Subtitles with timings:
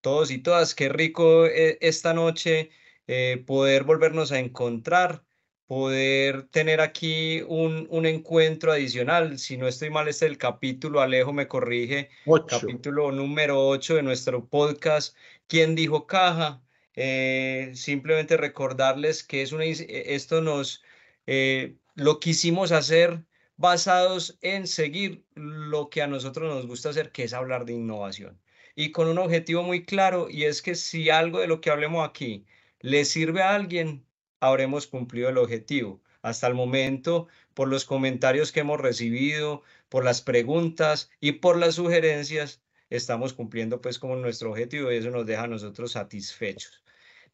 [0.00, 0.74] todos y todas.
[0.74, 2.70] Qué rico eh, esta noche
[3.06, 5.24] eh, poder volvernos a encontrar,
[5.66, 9.38] poder tener aquí un, un, encuentro adicional.
[9.38, 12.10] Si no estoy mal, este es el capítulo, Alejo me corrige,
[12.48, 16.62] capítulo número 8 de nuestro podcast, ¿Quién dijo caja?
[16.94, 20.82] Eh, simplemente recordarles que es una, esto nos,
[21.94, 23.24] lo quisimos hacer
[23.56, 28.40] basados en seguir lo que a nosotros nos gusta hacer, que es hablar de innovación.
[28.80, 32.08] Y con un objetivo muy claro, y es que si algo de lo que hablemos
[32.08, 32.46] aquí
[32.80, 34.06] le sirve a alguien,
[34.40, 36.00] habremos cumplido el objetivo.
[36.22, 41.74] Hasta el momento, por los comentarios que hemos recibido, por las preguntas y por las
[41.74, 46.82] sugerencias, estamos cumpliendo pues como nuestro objetivo y eso nos deja a nosotros satisfechos.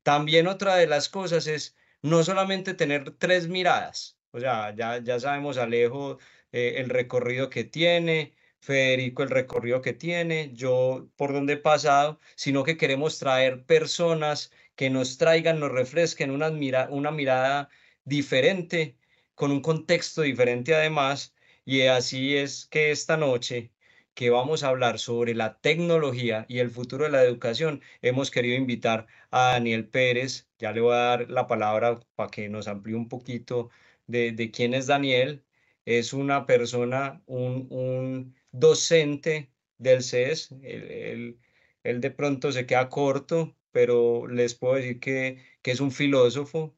[0.02, 5.20] También otra de las cosas es no solamente tener tres miradas, o sea, ya, ya
[5.20, 6.18] sabemos Alejo
[6.50, 8.34] eh, el recorrido que tiene,
[8.66, 14.52] Federico el recorrido que tiene, yo por dónde he pasado, sino que queremos traer personas
[14.74, 17.68] que nos traigan, nos refresquen una, mira, una mirada
[18.04, 18.96] diferente,
[19.34, 23.72] con un contexto diferente además, y así es que esta noche
[24.14, 28.56] que vamos a hablar sobre la tecnología y el futuro de la educación, hemos querido
[28.56, 32.96] invitar a Daniel Pérez, ya le voy a dar la palabra para que nos amplíe
[32.96, 33.70] un poquito
[34.06, 35.44] de, quién es Daniel.
[35.84, 40.52] Es una persona, un, docente del CES.
[40.62, 41.38] Él,
[41.82, 46.76] de pronto se queda corto, pero les puedo decir que, que es un filósofo.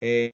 [0.00, 0.32] Eh,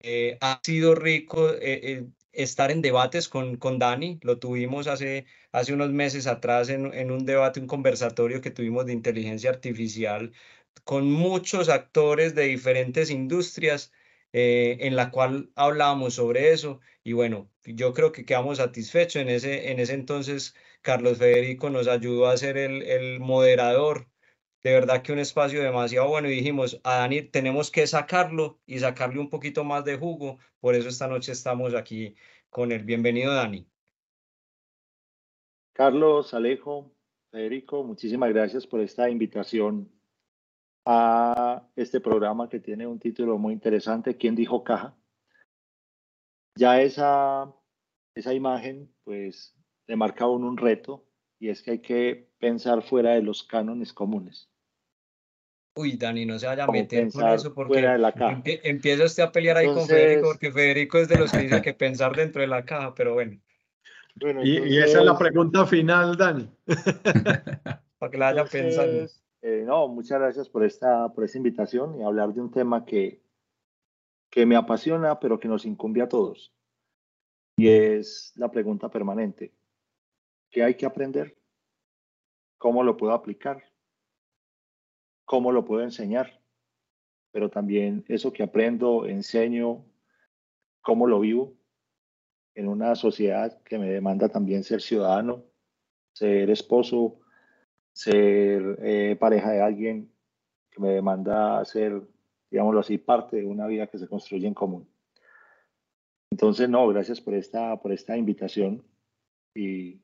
[0.00, 4.18] eh, ha sido rico eh, estar en debates con, con Dani.
[4.22, 8.86] Lo tuvimos hace, hace unos meses atrás en, en un debate, un conversatorio que tuvimos
[8.86, 10.32] de inteligencia artificial
[10.84, 13.92] con muchos actores de diferentes industrias
[14.32, 19.22] eh, en la cual hablábamos sobre eso y bueno, yo creo que quedamos satisfechos.
[19.22, 24.10] En ese, en ese entonces, Carlos Federico nos ayudó a ser el, el moderador.
[24.62, 28.78] De verdad que un espacio demasiado bueno y dijimos, a Dani tenemos que sacarlo y
[28.80, 30.38] sacarle un poquito más de jugo.
[30.60, 32.14] Por eso esta noche estamos aquí
[32.50, 33.66] con el bienvenido Dani.
[35.72, 36.92] Carlos, Alejo,
[37.30, 39.90] Federico, muchísimas gracias por esta invitación
[40.84, 44.97] a este programa que tiene un título muy interesante, ¿Quién dijo caja?
[46.58, 47.54] Ya esa,
[48.16, 49.54] esa imagen, pues,
[49.86, 51.06] le marca a uno un reto
[51.38, 54.50] y es que hay que pensar fuera de los cánones comunes.
[55.76, 57.78] Uy, Dani, no se vaya a meter con eso porque
[58.64, 61.74] empieza usted a pelear ahí con Federico, porque Federico es de los que dice que
[61.74, 63.38] pensar dentro de la caja, pero bueno.
[64.42, 66.50] y, esa es la pregunta final, Dani.
[67.98, 69.06] Para que la haya pensado.
[69.42, 73.22] Eh, no, muchas gracias por esta, por esta invitación y hablar de un tema que,
[74.30, 76.54] que me apasiona, pero que nos incumbe a todos.
[77.56, 79.52] Y es la pregunta permanente.
[80.50, 81.36] ¿Qué hay que aprender?
[82.58, 83.62] ¿Cómo lo puedo aplicar?
[85.24, 86.40] ¿Cómo lo puedo enseñar?
[87.32, 89.84] Pero también eso que aprendo, enseño,
[90.80, 91.54] cómo lo vivo
[92.54, 95.44] en una sociedad que me demanda también ser ciudadano,
[96.12, 97.20] ser esposo,
[97.92, 100.12] ser eh, pareja de alguien
[100.70, 102.02] que me demanda ser,
[102.50, 104.88] digámoslo así, parte de una vida que se construye en común.
[106.30, 108.84] Entonces, no, gracias por esta, por esta invitación.
[109.54, 110.00] Y,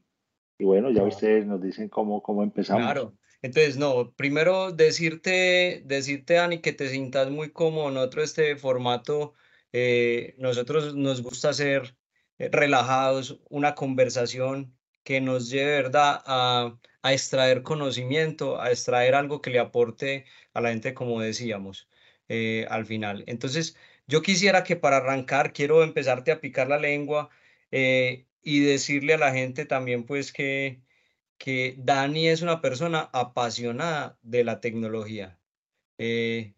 [0.59, 2.85] y bueno, ya ustedes nos dicen cómo, cómo empezamos.
[2.85, 3.15] Claro.
[3.43, 7.91] Entonces, no, primero decirte, decirte, Dani, que te sientas muy cómodo.
[7.91, 9.35] Nosotros este formato,
[9.73, 11.95] eh, nosotros nos gusta ser
[12.39, 19.43] eh, relajados, una conversación que nos lleve, ¿verdad?, a, a extraer conocimiento, a extraer algo
[19.43, 20.25] que le aporte
[20.55, 21.87] a la gente, como decíamos,
[22.29, 23.25] eh, al final.
[23.27, 23.77] Entonces,
[24.07, 27.31] yo quisiera que para arrancar, quiero empezarte a picar la lengua
[27.71, 30.83] eh, y decirle a la gente también, pues, que,
[31.39, 35.39] que Dani es una persona apasionada de la tecnología.
[35.99, 36.55] Eh,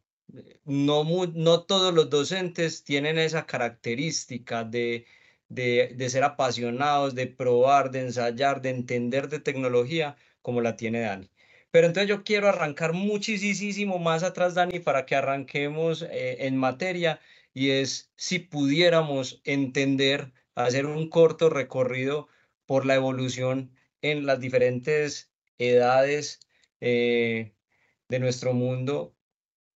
[0.64, 1.04] no,
[1.34, 5.06] no todos los docentes tienen esa característica de,
[5.48, 11.00] de, de, ser apasionados, de probar, de ensayar, de entender de tecnología, como la tiene
[11.00, 11.30] Dani.
[11.70, 17.20] Pero entonces yo quiero arrancar muchísimo más atrás, Dani, para que arranquemos eh, en materia
[17.52, 22.28] y es si pudiéramos entender, hacer un corto recorrido
[22.66, 23.72] por la evolución
[24.02, 26.40] en las diferentes edades
[26.80, 27.54] eh,
[28.08, 29.14] de nuestro mundo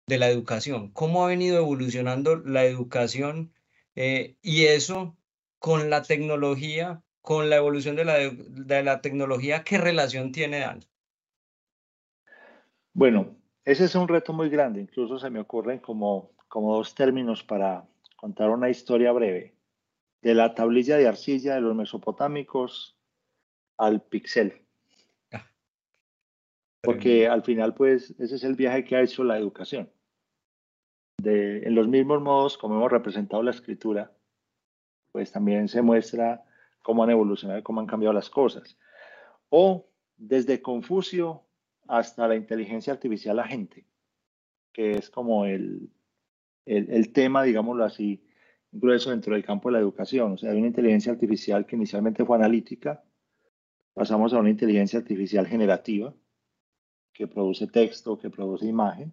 [0.06, 0.90] de la educación.
[0.92, 3.54] ¿Cómo ha venido evolucionando la educación
[3.96, 5.16] eh, y eso
[5.58, 10.89] con la tecnología con la evolución de la, de la tecnología, ¿qué relación tiene Dani?
[13.00, 14.78] Bueno, ese es un reto muy grande.
[14.78, 19.54] Incluso se me ocurren como, como dos términos para contar una historia breve.
[20.20, 22.98] De la tablilla de arcilla de los mesopotámicos
[23.78, 24.66] al pixel.
[25.32, 25.50] Ah,
[26.82, 29.90] Porque al final, pues, ese es el viaje que ha hecho la educación.
[31.22, 34.12] De, en los mismos modos como hemos representado la escritura,
[35.10, 36.44] pues también se muestra
[36.82, 38.76] cómo han evolucionado cómo han cambiado las cosas.
[39.48, 39.88] O
[40.18, 41.46] desde Confucio
[41.90, 43.84] hasta la inteligencia artificial agente,
[44.72, 45.90] que es como el,
[46.64, 48.24] el, tema, digámoslo así,
[48.70, 50.32] grueso dentro del campo de la educación.
[50.32, 53.02] O sea, hay una inteligencia artificial que inicialmente fue analítica,
[53.92, 56.14] pasamos a una inteligencia artificial generativa,
[57.12, 59.12] que produce texto, que produce imagen,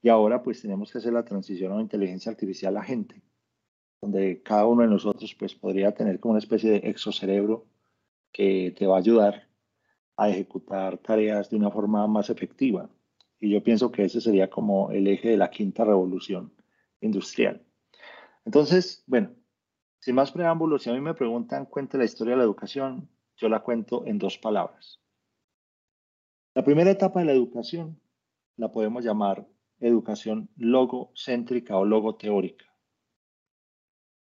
[0.00, 3.20] y ahora pues tenemos que hacer la transición a una inteligencia artificial agente,
[4.00, 7.66] donde cada uno de nosotros pues podría tener como una especie de exocerebro
[8.32, 9.47] que te va a ayudar
[10.18, 12.90] a ejecutar tareas de una forma más efectiva.
[13.40, 16.52] Y yo pienso que ese sería como el eje de la quinta revolución
[17.00, 17.62] industrial.
[18.44, 19.30] Entonces, bueno,
[20.00, 23.48] sin más preámbulos, si a mí me preguntan, cuente la historia de la educación, yo
[23.48, 25.00] la cuento en dos palabras.
[26.54, 28.00] La primera etapa de la educación
[28.56, 29.46] la podemos llamar
[29.78, 32.74] educación logocéntrica o logoteórica,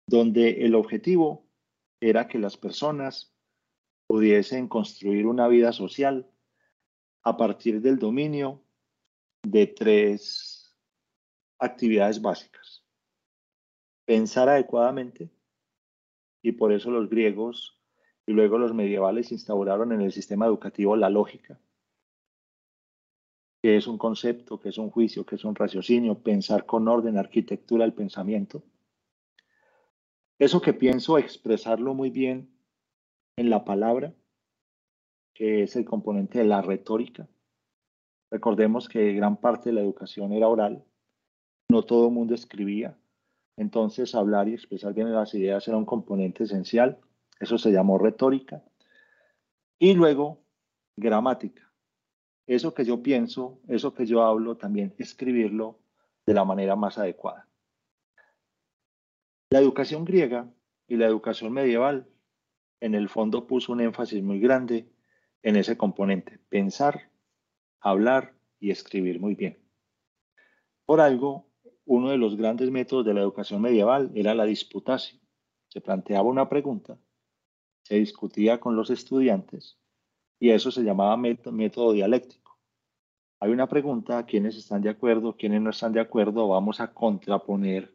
[0.07, 1.47] donde el objetivo
[2.01, 3.36] era que las personas
[4.07, 6.31] pudiesen construir una vida social
[7.23, 8.63] a partir del dominio
[9.43, 10.77] de tres
[11.59, 12.85] actividades básicas.
[14.05, 15.31] Pensar adecuadamente,
[16.43, 17.81] y por eso los griegos
[18.27, 21.59] y luego los medievales instauraron en el sistema educativo la lógica,
[23.63, 27.19] que es un concepto, que es un juicio, que es un raciocinio, pensar con orden,
[27.19, 28.63] arquitectura del pensamiento.
[30.39, 32.56] Eso que pienso expresarlo muy bien
[33.37, 34.15] en la palabra,
[35.35, 37.29] que es el componente de la retórica.
[38.31, 40.85] Recordemos que gran parte de la educación era oral,
[41.69, 42.99] no todo el mundo escribía,
[43.57, 46.99] entonces hablar y expresar bien las ideas era un componente esencial,
[47.41, 48.65] eso se llamó retórica.
[49.79, 50.41] Y luego,
[50.97, 51.67] gramática
[52.47, 55.81] eso que yo pienso, eso que yo hablo, también escribirlo
[56.25, 57.49] de la manera más adecuada.
[59.51, 60.49] La educación griega
[60.89, 62.07] y la educación medieval
[62.81, 64.89] en el fondo puso un énfasis muy grande
[65.43, 67.11] en ese componente, pensar,
[67.81, 69.59] hablar y escribir muy bien.
[70.85, 71.47] Por algo,
[71.85, 75.21] uno de los grandes métodos de la educación medieval era la disputación.
[75.69, 76.99] Se planteaba una pregunta,
[77.83, 79.79] se discutía con los estudiantes
[80.39, 82.59] y eso se llamaba método, dialéctico.
[83.41, 87.95] Hay una pregunta, quiénes están de acuerdo, quiénes no están de acuerdo, vamos a contraponer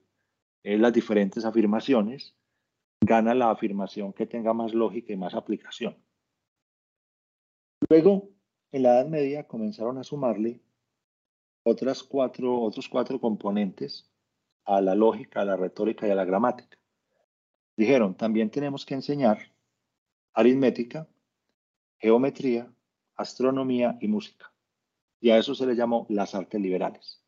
[0.63, 2.35] eh, las diferentes afirmaciones,
[3.01, 5.97] gana la afirmación que tenga más lógica y más aplicación.
[7.89, 8.29] Luego,
[8.71, 10.61] en la Edad Media comenzaron a sumarle
[11.63, 14.09] otras cuatro, otros cuatro componentes
[14.65, 16.77] a la lógica, a la retórica y a la gramática.
[17.75, 19.39] Dijeron, también tenemos que enseñar
[20.33, 21.07] aritmética,
[21.97, 22.71] geometría,
[23.15, 24.53] astronomía y música.
[25.19, 27.23] Y a eso se le llamó las artes liberales.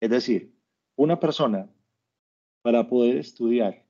[0.00, 0.54] Es decir,
[0.96, 1.70] una persona
[2.62, 3.85] para poder estudiar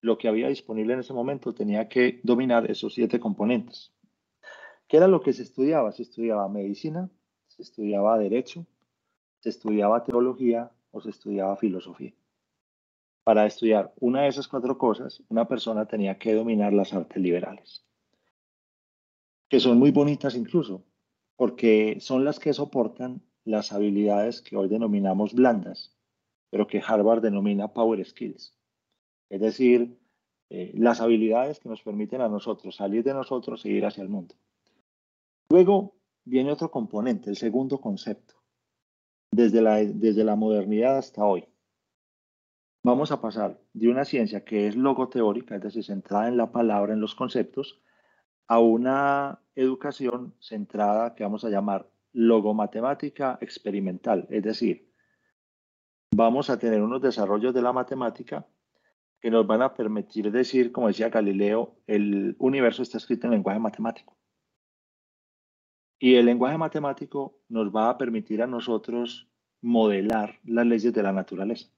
[0.00, 3.92] lo que había disponible en ese momento tenía que dominar esos siete componentes.
[4.86, 5.92] ¿Qué era lo que se estudiaba?
[5.92, 7.10] Se estudiaba medicina,
[7.46, 8.66] se estudiaba derecho,
[9.40, 12.14] se estudiaba teología o se estudiaba filosofía.
[13.24, 17.84] Para estudiar una de esas cuatro cosas, una persona tenía que dominar las artes liberales
[19.48, 20.84] que son muy bonitas incluso,
[21.36, 25.96] porque son las que soportan las habilidades que hoy denominamos blandas,
[26.50, 28.54] pero que Harvard denomina power skills.
[29.30, 29.98] Es decir,
[30.50, 34.08] eh, las habilidades que nos permiten a nosotros salir de nosotros e ir hacia el
[34.08, 34.34] mundo.
[35.50, 38.34] Luego viene otro componente, el segundo concepto,
[39.30, 41.46] desde la, desde la modernidad hasta hoy.
[42.84, 46.94] Vamos a pasar de una ciencia que es logoteórica, es decir, centrada en la palabra,
[46.94, 47.82] en los conceptos,
[48.46, 54.90] a una educación centrada que vamos a llamar logomatemática experimental, es decir,
[56.14, 58.46] vamos a tener unos desarrollos de la matemática
[59.20, 63.58] que nos van a permitir decir, como decía Galileo, el universo está escrito en lenguaje
[63.58, 64.16] matemático.
[65.98, 69.28] Y el lenguaje matemático nos va a permitir a nosotros
[69.60, 71.68] modelar las leyes de la naturaleza.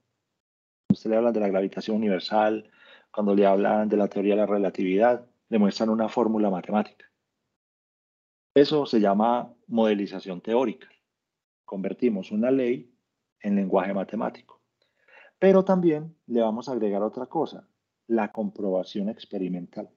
[0.90, 2.70] Usted le hablan de la gravitación universal,
[3.10, 7.06] cuando le hablan de la teoría de la relatividad, demuestran una fórmula matemática.
[8.54, 10.88] Eso se llama modelización teórica.
[11.64, 12.92] Convertimos una ley
[13.40, 14.59] en lenguaje matemático.
[15.40, 17.66] Pero también le vamos a agregar otra cosa,
[18.06, 19.90] la comprobación experimental.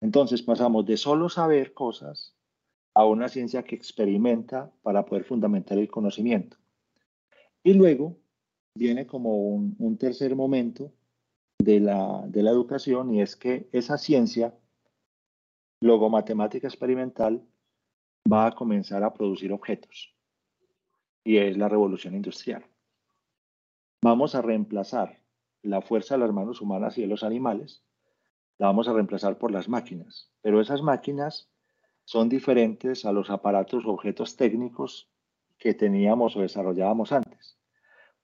[0.00, 2.34] Entonces pasamos de solo saber cosas
[2.94, 6.56] a una ciencia que experimenta para poder fundamentar el conocimiento.
[7.62, 8.18] Y luego
[8.74, 10.92] viene como un, tercer momento
[11.58, 14.54] de la, de la educación y es que esa ciencia
[15.80, 17.46] logomatemática experimental
[18.30, 20.14] va a comenzar a producir objetos
[21.22, 22.64] y es la revolución industrial.
[24.04, 25.20] Vamos a reemplazar
[25.62, 27.84] la fuerza de las manos humanas y de los animales,
[28.58, 31.48] la vamos a reemplazar por las máquinas, pero esas máquinas
[32.04, 35.08] son diferentes a los aparatos o objetos técnicos
[35.56, 37.56] que teníamos o desarrollábamos antes,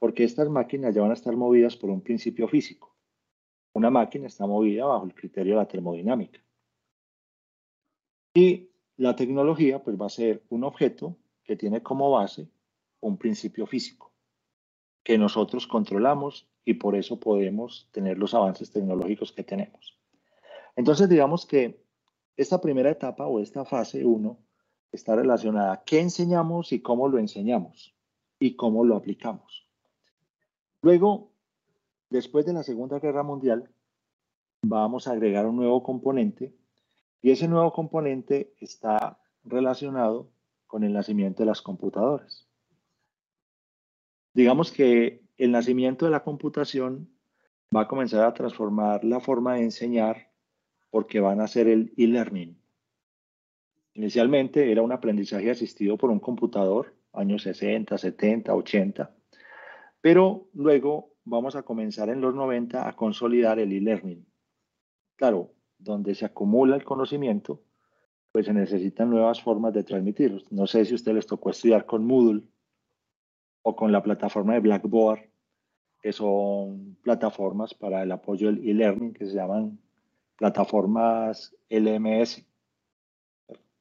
[0.00, 2.96] porque estas máquinas ya van a estar movidas por un principio físico.
[3.72, 6.40] Una máquina está movida bajo el criterio de la termodinámica.
[8.34, 12.48] Y la tecnología pues va a ser un objeto que tiene como base
[12.98, 14.08] un principio físico
[15.08, 19.98] que nosotros controlamos y por eso podemos tener los avances tecnológicos que tenemos.
[20.76, 21.82] Entonces digamos que
[22.36, 24.38] esta primera etapa o esta fase 1
[24.92, 27.96] está relacionada a qué enseñamos y cómo lo enseñamos
[28.38, 29.66] y cómo lo aplicamos.
[30.82, 31.32] Luego,
[32.10, 33.70] después de la Segunda Guerra Mundial,
[34.60, 36.54] vamos a agregar un nuevo componente
[37.22, 40.28] y ese nuevo componente está relacionado
[40.66, 42.47] con el nacimiento de las computadoras.
[44.38, 47.10] Digamos que el nacimiento de la computación
[47.74, 50.30] va a comenzar a transformar la forma de enseñar
[50.90, 52.56] porque van a hacer el e-learning.
[53.94, 59.12] Inicialmente era un aprendizaje asistido por un computador, años 60, 70, 80,
[60.00, 64.24] pero luego vamos a comenzar en los 90 a consolidar el e-learning.
[65.16, 67.64] Claro, donde se acumula el conocimiento,
[68.30, 70.44] pues se necesitan nuevas formas de transmitirlo.
[70.50, 72.44] No sé si a ustedes les tocó estudiar con Moodle
[73.62, 75.30] o con la plataforma de Blackboard,
[76.00, 79.78] que son plataformas para el apoyo del e-learning que se llaman
[80.36, 82.46] plataformas LMS,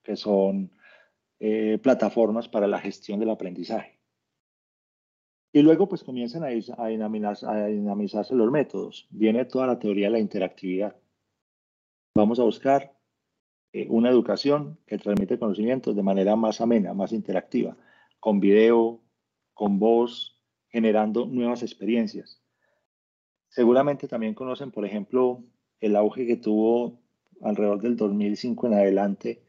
[0.03, 0.71] que son
[1.39, 3.99] eh, plataformas para la gestión del aprendizaje.
[5.53, 9.07] Y luego pues comienzan a, a, dinamizarse los métodos.
[9.09, 10.95] Viene toda la teoría de la interactividad.
[12.15, 12.97] Vamos a buscar
[13.73, 17.77] eh, una educación que transmite conocimientos de manera más amena, más interactiva,
[18.19, 19.01] con video,
[19.57, 22.39] con voz, generando nuevas experiencias.
[23.49, 25.43] Seguramente también conocen, por ejemplo,
[25.79, 27.01] el auge que tuvo
[27.41, 29.43] alrededor del 2005 en adelante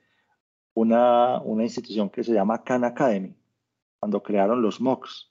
[0.73, 3.37] una, una institución que se llama Khan Academy,
[4.01, 5.31] cuando crearon los MOOCs,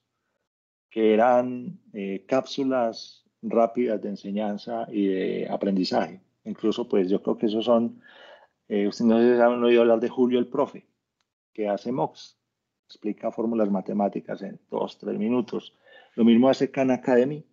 [0.92, 6.22] que eran eh, cápsulas rápidas de enseñanza y de aprendizaje.
[6.44, 8.00] Incluso, pues yo creo que esos son,
[8.68, 10.86] eh, ustedes no han oído hablar de Julio el Profe,
[11.52, 12.38] que hace MOOCs,
[12.88, 15.74] explica fórmulas matemáticas en dos, tres minutos.
[16.16, 17.46] Lo mismo hace Khan Academy,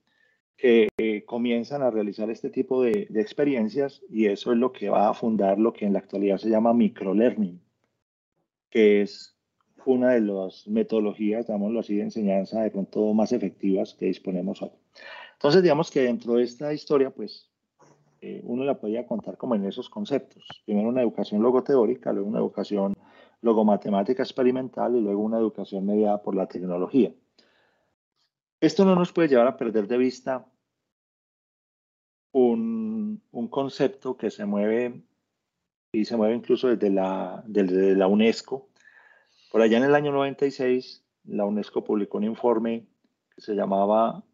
[0.56, 5.08] que eh, comienzan a realizar este tipo de, experiencias y eso es lo que va
[5.08, 7.60] a fundar lo que en la actualidad se llama microlearning,
[8.70, 9.36] que es
[9.84, 14.70] una de las metodologías, digámoslo así, de enseñanza de pronto más efectivas que disponemos hoy.
[15.32, 17.50] Entonces, digamos que dentro de esta historia, pues,
[18.22, 20.46] eh, uno la podría contar como en esos conceptos.
[20.64, 22.94] Primero una educación logoteórica, luego una educación
[23.44, 27.12] logomatemática experimental y luego una educación mediada por la tecnología.
[28.58, 30.50] Esto no nos puede llevar a perder de vista
[32.32, 35.02] un, concepto que se mueve
[35.92, 38.70] y se mueve incluso desde la, desde la UNESCO.
[39.52, 42.86] Por allá en el año 96, la UNESCO publicó un informe
[43.34, 44.24] que se llamaba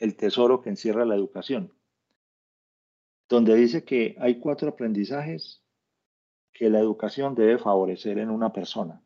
[0.00, 1.72] El tesoro que encierra la educación,
[3.28, 5.62] donde dice que hay cuatro aprendizajes
[6.58, 9.00] que la educación debe favorecer en una persona.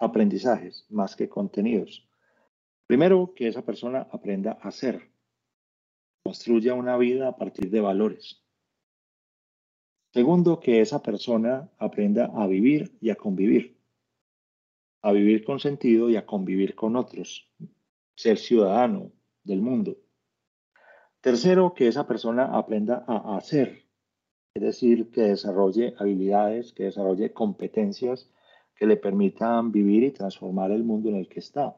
[0.00, 2.04] Aprendizajes más que contenidos.
[2.88, 5.12] Primero, que esa persona aprenda a ser,
[6.24, 8.44] construya una vida a partir de valores.
[10.12, 13.78] Segundo, que esa persona aprenda a vivir y a convivir,
[15.02, 17.48] a vivir con sentido y a convivir con otros,
[18.16, 19.12] ser ciudadano
[19.44, 19.96] del mundo.
[21.20, 23.89] Tercero, que esa persona aprenda a hacer,
[24.54, 28.28] es decir, que desarrolle habilidades, que desarrolle competencias
[28.74, 31.76] que le permitan vivir y transformar el mundo en el que está.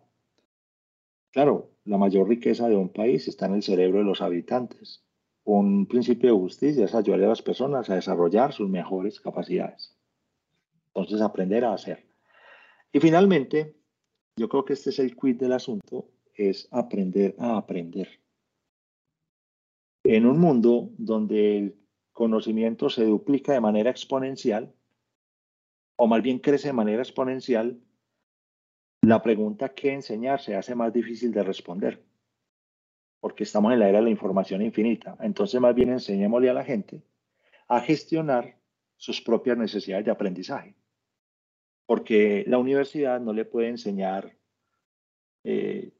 [1.32, 5.02] Claro, la mayor riqueza de un país está en el cerebro de los habitantes.
[5.44, 9.96] Un principio de justicia es ayudar a las personas a desarrollar sus mejores capacidades.
[10.94, 12.06] Entonces, aprender a hacer.
[12.92, 13.74] Y finalmente,
[14.36, 18.08] yo creo que este es el quid del asunto, es aprender a aprender.
[20.04, 21.81] En un mundo donde el
[22.12, 24.74] conocimiento se duplica de manera exponencial,
[25.96, 27.80] o más bien crece de manera exponencial,
[29.02, 30.40] la pregunta ¿qué enseñar?
[30.40, 32.04] se hace más difícil de responder,
[33.20, 35.16] porque estamos en la era de la información infinita.
[35.20, 37.02] Entonces, más bien enseñémosle a la gente
[37.68, 38.58] a gestionar
[38.96, 40.76] sus propias necesidades de aprendizaje,
[41.86, 44.36] porque la universidad no le puede enseñar
[45.44, 45.92] eh,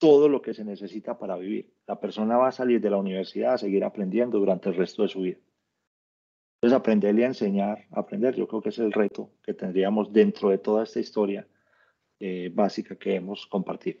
[0.00, 1.72] todo lo que se necesita para vivir.
[1.86, 5.08] La persona va a salir de la universidad a seguir aprendiendo durante el resto de
[5.08, 5.38] su vida.
[6.56, 10.58] Entonces, aprender y enseñar, aprender, yo creo que es el reto que tendríamos dentro de
[10.58, 11.46] toda esta historia
[12.18, 14.00] eh, básica que hemos compartido.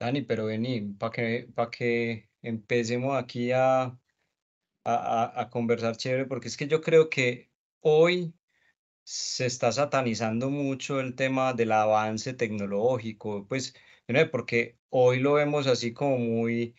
[0.00, 3.96] Dani, pero vení, para que, para que empecemos aquí a,
[4.84, 8.34] a, a, conversar chévere, porque es que yo creo que hoy
[9.04, 13.74] se está satanizando mucho el tema del avance tecnológico, pues,
[14.30, 16.74] porque hoy lo vemos así como muy,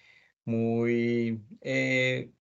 [0.46, 2.32] muy, eh,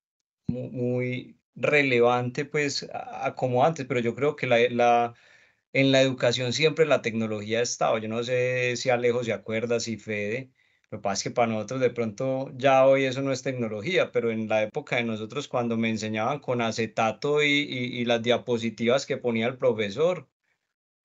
[0.48, 5.14] muy, relevante, pues, a, como antes, pero yo creo que la, la,
[5.72, 7.98] en la educación siempre la tecnología ha estado.
[7.98, 10.50] Yo no sé si Alejo se acuerda, si Fede,
[10.90, 14.12] lo que pasa es que para nosotros de pronto ya hoy eso no es tecnología,
[14.12, 19.06] pero en la época de nosotros cuando me enseñaban con acetato y, y, las diapositivas
[19.06, 20.28] que ponía el profesor,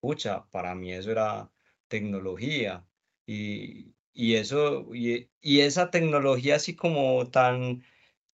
[0.02, 1.52] pucha, para mí eso era
[1.88, 2.86] tecnología.
[3.28, 7.84] Y, y eso, y, y, esa tecnología así como tan,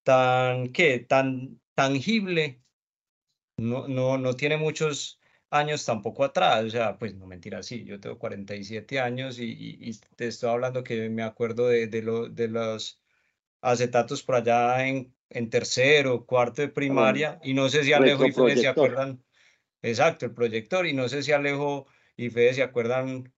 [0.03, 0.99] tan, ¿qué?
[0.99, 2.61] Tan tangible,
[3.57, 7.99] no, no, no tiene muchos años tampoco atrás, o sea, pues no mentira, sí, yo
[8.01, 12.49] tengo 47 años y, y, te estoy hablando que me acuerdo de, de, lo, de
[12.49, 13.01] los
[13.61, 18.33] acetatos por allá en, en tercero, cuarto de primaria, y no sé si Alejo y
[18.33, 19.23] Fede se acuerdan,
[19.81, 23.33] exacto, el proyector, y no sé si Alejo y Fede se acuerdan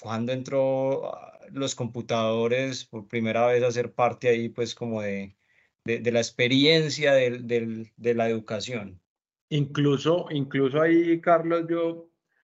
[0.00, 1.12] cuando entró
[1.52, 5.36] los computadores por primera vez a ser parte ahí, pues como de,
[5.84, 9.00] de, de la experiencia del, del, de la educación.
[9.48, 12.10] Incluso, incluso ahí, Carlos, yo,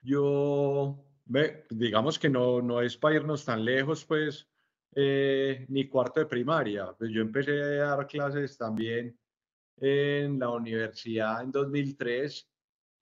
[0.03, 1.05] yo,
[1.71, 4.49] digamos que no, no es para irnos tan lejos, pues,
[4.97, 6.93] eh, ni cuarto de primaria.
[6.99, 9.17] Pues yo empecé a dar clases también
[9.77, 12.51] en la universidad en 2003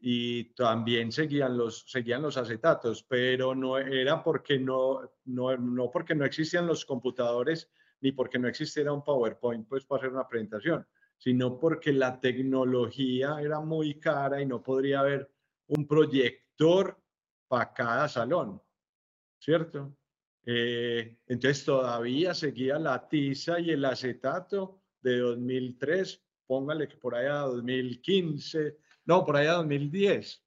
[0.01, 6.15] y también seguían los, seguían los acetatos, pero no era porque no, no, no porque
[6.15, 10.87] no existían los computadores ni porque no existiera un PowerPoint pues para hacer una presentación,
[11.17, 15.31] sino porque la tecnología era muy cara y no podría haber
[15.67, 16.97] un proyector
[17.49, 18.63] para cada salón,
[19.39, 19.97] ¿cierto?
[20.47, 27.41] Eh, entonces todavía seguía la tiza y el acetato de 2003, póngale que por allá
[27.41, 28.79] 2015,
[29.09, 30.45] no, por allá 2010,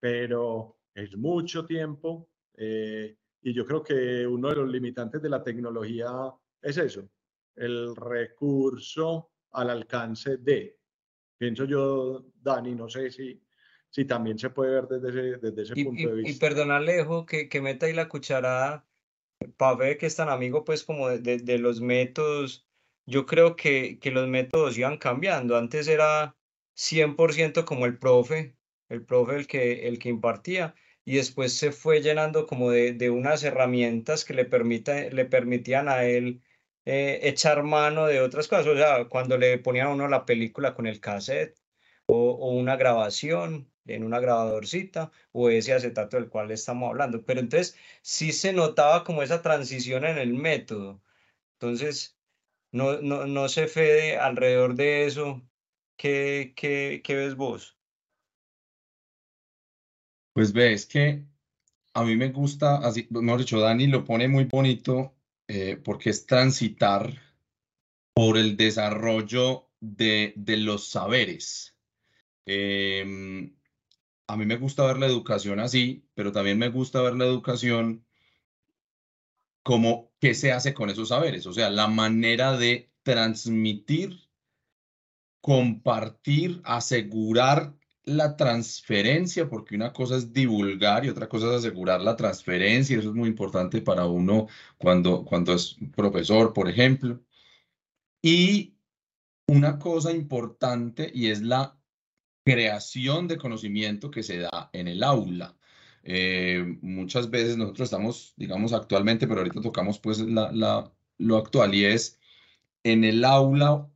[0.00, 5.42] pero es mucho tiempo eh, y yo creo que uno de los limitantes de la
[5.42, 6.08] tecnología
[6.62, 7.06] es eso,
[7.54, 10.78] el recurso al alcance de.
[11.36, 13.38] Pienso yo, Dani, no sé si,
[13.90, 16.30] si también se puede ver desde ese, desde ese punto de vista.
[16.30, 18.86] Y perdona, Alejo, que, que meta ahí la cucharada
[19.58, 22.66] para ver que es tan amigo, pues, como de, de, los métodos.
[23.04, 25.58] Yo creo que, que los métodos iban cambiando.
[25.58, 26.34] Antes era
[26.74, 28.56] 100% como el profe,
[28.88, 33.10] el profe el que, el que impartía, y después se fue llenando como de, de
[33.10, 36.42] unas herramientas que le, permita, le permitían a él
[36.86, 38.66] eh, echar mano de otras cosas.
[38.66, 41.58] O sea, cuando le ponían a uno la película con el cassette
[42.06, 47.24] o, una grabación en una grabadorcita o ese acetato del cual estamos hablando.
[47.24, 51.02] Pero entonces sí se notaba como esa transición en el método.
[51.54, 52.18] Entonces,
[52.72, 55.42] no, no, no se fede alrededor de eso.
[55.96, 57.76] ¿Qué, qué, qué ves vos?
[60.32, 61.24] Pues ves que
[61.94, 65.14] a mí me gusta, así, mejor dicho, Dani lo pone muy bonito
[65.46, 67.12] eh, porque es transitar
[68.14, 71.76] por el desarrollo de, de los saberes.
[72.46, 73.54] Em,
[74.26, 78.04] a mí me gusta ver la educación así, pero también me gusta ver la educación
[79.62, 84.28] como qué se hace con esos saberes, o sea, la manera de transmitir,
[85.44, 92.16] compartir, asegurar la transferencia, porque una cosa es divulgar y otra cosa es asegurar la
[92.16, 97.20] transferencia, eso es muy importante para uno cuando, cuando es profesor, por ejemplo.
[98.22, 98.78] Y
[99.46, 101.78] una cosa importante y es la
[102.42, 105.58] creación de conocimiento que se da en el aula.
[106.04, 111.74] Eh, muchas veces nosotros estamos, digamos, actualmente, pero ahorita tocamos pues la, la, lo actual
[111.74, 112.18] y es
[112.84, 113.88] en el aula,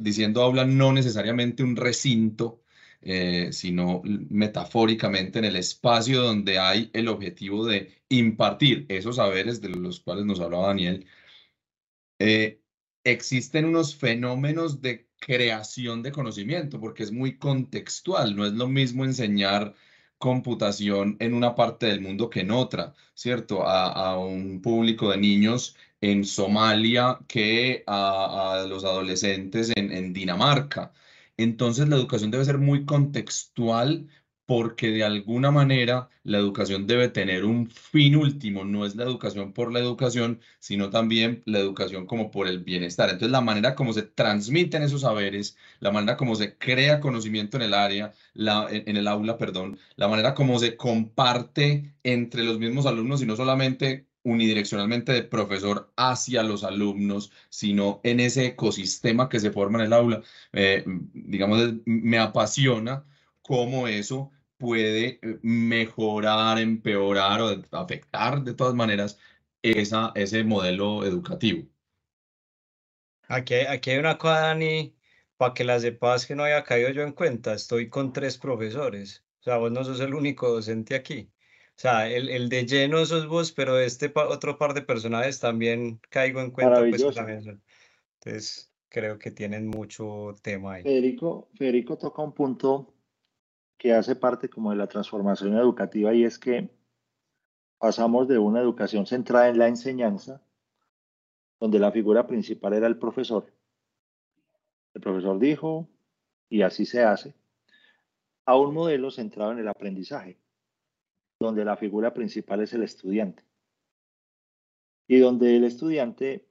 [0.00, 2.62] diciendo aula no necesariamente un recinto,
[3.02, 9.68] eh, sino metafóricamente en el espacio donde hay el objetivo de impartir esos saberes de
[9.68, 11.06] los cuales nos hablaba Daniel,
[12.18, 12.60] eh,
[13.04, 19.04] existen unos fenómenos de creación de conocimiento, porque es muy contextual, no es lo mismo
[19.04, 19.74] enseñar
[20.18, 23.62] computación en una parte del mundo que en otra, ¿cierto?
[23.66, 30.92] A, un público de niños en Somalia que a, los adolescentes en, en Dinamarca.
[31.36, 34.08] Entonces la educación debe ser muy contextual
[34.48, 39.52] porque de alguna manera la educación debe tener un fin último, no es la educación
[39.52, 43.10] por la educación, sino también la educación como por el bienestar.
[43.10, 47.64] Entonces, la manera como se transmiten esos saberes, la manera como se crea conocimiento en
[47.64, 52.86] el área, la, en el aula, perdón, la manera como se comparte entre los mismos
[52.86, 59.40] alumnos y no solamente unidireccionalmente de profesor hacia los alumnos, sino en ese ecosistema que
[59.40, 60.22] se forma en el aula.
[60.54, 63.04] Eh, digamos, me apasiona
[63.42, 69.18] cómo eso puede eh, mejorar, empeorar o afectar de todas maneras
[69.62, 71.66] esa, ese modelo educativo.
[73.28, 74.94] Aquí, aquí hay una cosa, Dani,
[75.36, 77.54] para que la sepas que no había caído yo en cuenta.
[77.54, 79.24] Estoy con tres profesores.
[79.40, 81.30] O sea, vos no sos el único docente aquí.
[81.70, 86.00] O sea, el, el de lleno sos vos, pero este otro par de personajes también
[86.08, 86.80] caigo en cuenta.
[86.80, 87.62] Pues, también
[88.18, 90.82] Entonces, creo que tienen mucho tema ahí.
[90.82, 92.94] Federico, Federico toca un punto
[93.78, 96.68] que hace parte como de la transformación educativa y es que
[97.78, 100.42] pasamos de una educación centrada en la enseñanza,
[101.60, 103.52] donde la figura principal era el profesor.
[104.94, 105.88] El profesor dijo,
[106.50, 107.34] y así se hace,
[108.44, 110.38] a un modelo centrado en el aprendizaje,
[111.38, 113.48] donde la figura principal es el estudiante
[115.08, 116.46] y donde el estudiante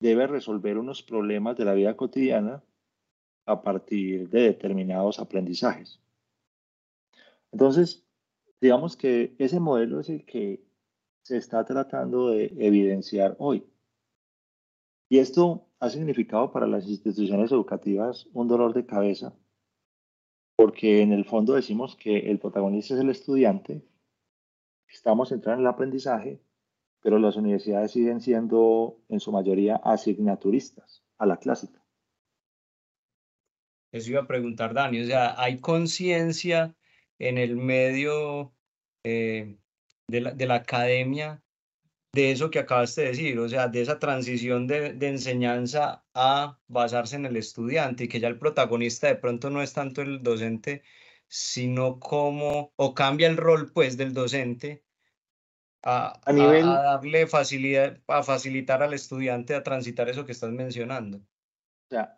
[0.00, 2.62] debe resolver unos problemas de la vida cotidiana
[3.46, 6.00] a partir de determinados aprendizajes.
[7.56, 8.06] Entonces,
[8.60, 10.62] digamos que ese modelo es el que
[11.22, 13.64] se está tratando de evidenciar hoy.
[15.08, 19.34] Y esto ha significado para las instituciones educativas un dolor de cabeza,
[20.54, 23.82] porque en el fondo decimos que el protagonista es el estudiante,
[24.86, 26.42] estamos centrados en el aprendizaje,
[27.00, 31.82] pero las universidades siguen siendo en su mayoría asignaturistas a la clásica.
[33.92, 36.76] Eso iba a preguntar Dani, o sea, ¿hay conciencia
[37.18, 38.54] en el medio
[39.04, 39.56] eh,
[40.08, 41.42] de, la, de, la, academia
[42.12, 46.58] de eso que acabaste de decir, o sea, de esa transición de, de, enseñanza a
[46.68, 50.22] basarse en el estudiante y que ya el protagonista de pronto no es tanto el
[50.22, 50.82] docente,
[51.28, 54.84] sino como, o cambia el rol pues del docente
[55.82, 60.50] a, a, nivel, a, darle facilidad, a facilitar al estudiante a transitar eso que estás
[60.50, 61.18] mencionando.
[61.18, 62.15] O sea,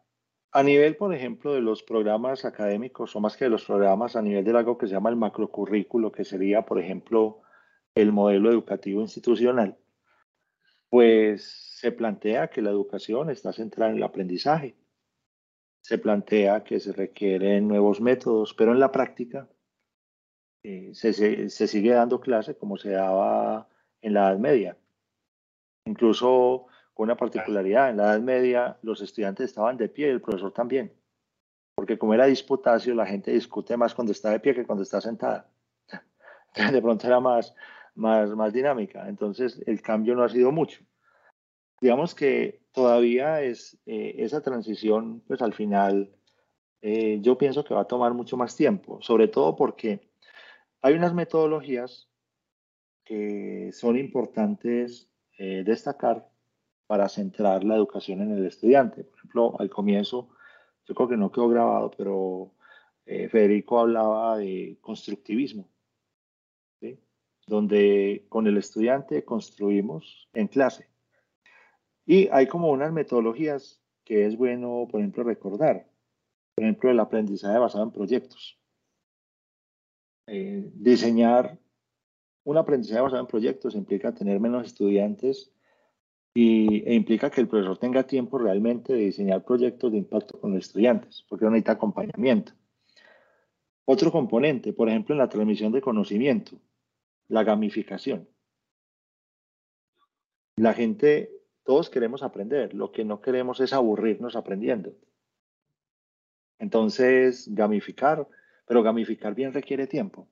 [0.53, 4.23] a nivel, por ejemplo, de los programas académicos, o más que de los programas, a
[4.23, 7.43] nivel de algo que se llama el macrocurrículo, que sería, por ejemplo,
[7.95, 9.77] el modelo educativo institucional,
[10.89, 11.45] pues
[11.79, 14.77] se plantea que la educación está centrada en el aprendizaje.
[15.83, 19.49] Se plantea que se requieren nuevos métodos, pero en la práctica
[20.63, 23.69] eh, se, se, se sigue dando clase como se daba
[24.01, 24.77] en la Edad Media.
[25.85, 26.67] Incluso
[26.99, 27.91] con una particularidad.
[27.91, 30.93] En la Edad Media los estudiantes estaban de pie y el profesor también,
[31.77, 35.01] porque como era disputacio, la gente discute más cuando está de pie que cuando está
[35.01, 35.49] sentada.
[36.73, 37.55] De pronto era más,
[37.95, 39.09] más, más dinámica.
[39.09, 40.81] Entonces el cambio no ha sido mucho.
[41.81, 46.11] Digamos que todavía es eh, esa transición, pues al final
[46.83, 50.11] eh, yo pienso que va a tomar mucho más tiempo, sobre todo porque
[50.83, 52.09] hay unas metodologías
[53.05, 55.09] que son importantes
[55.39, 56.29] eh, destacar
[56.89, 59.05] para centrar la educación en el estudiante.
[59.05, 60.31] Por ejemplo, al comienzo,
[60.87, 62.55] yo creo que no quedó grabado, pero
[63.05, 65.69] eh, Federico hablaba de constructivismo,
[66.81, 66.99] ¿sí?
[67.47, 70.89] donde con el estudiante construimos en clase.
[72.07, 75.87] Y hay como unas metodologías que es bueno, por ejemplo, recordar.
[76.55, 78.59] Por ejemplo, el aprendizaje basado en proyectos.
[80.27, 81.59] Eh, diseñar
[82.45, 85.53] un aprendizaje basado en proyectos implica tener menos estudiantes
[86.41, 90.55] y, e implica que el profesor tenga tiempo realmente de diseñar proyectos de impacto con
[90.55, 92.53] los estudiantes, porque no necesita acompañamiento.
[93.85, 96.61] Otro componente, por ejemplo, en la transmisión de conocimiento,
[97.27, 98.29] la gamificación.
[100.55, 101.33] La gente,
[101.65, 104.93] todos queremos aprender, lo que no queremos es aburrirnos aprendiendo.
[106.61, 108.29] Entonces, gamificar,
[108.65, 110.29] pero gamificar bien requiere tiempo,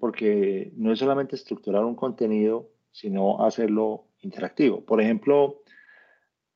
[0.00, 4.84] porque no es solamente estructurar un contenido, sino hacerlo interactivo.
[4.84, 5.62] Por ejemplo,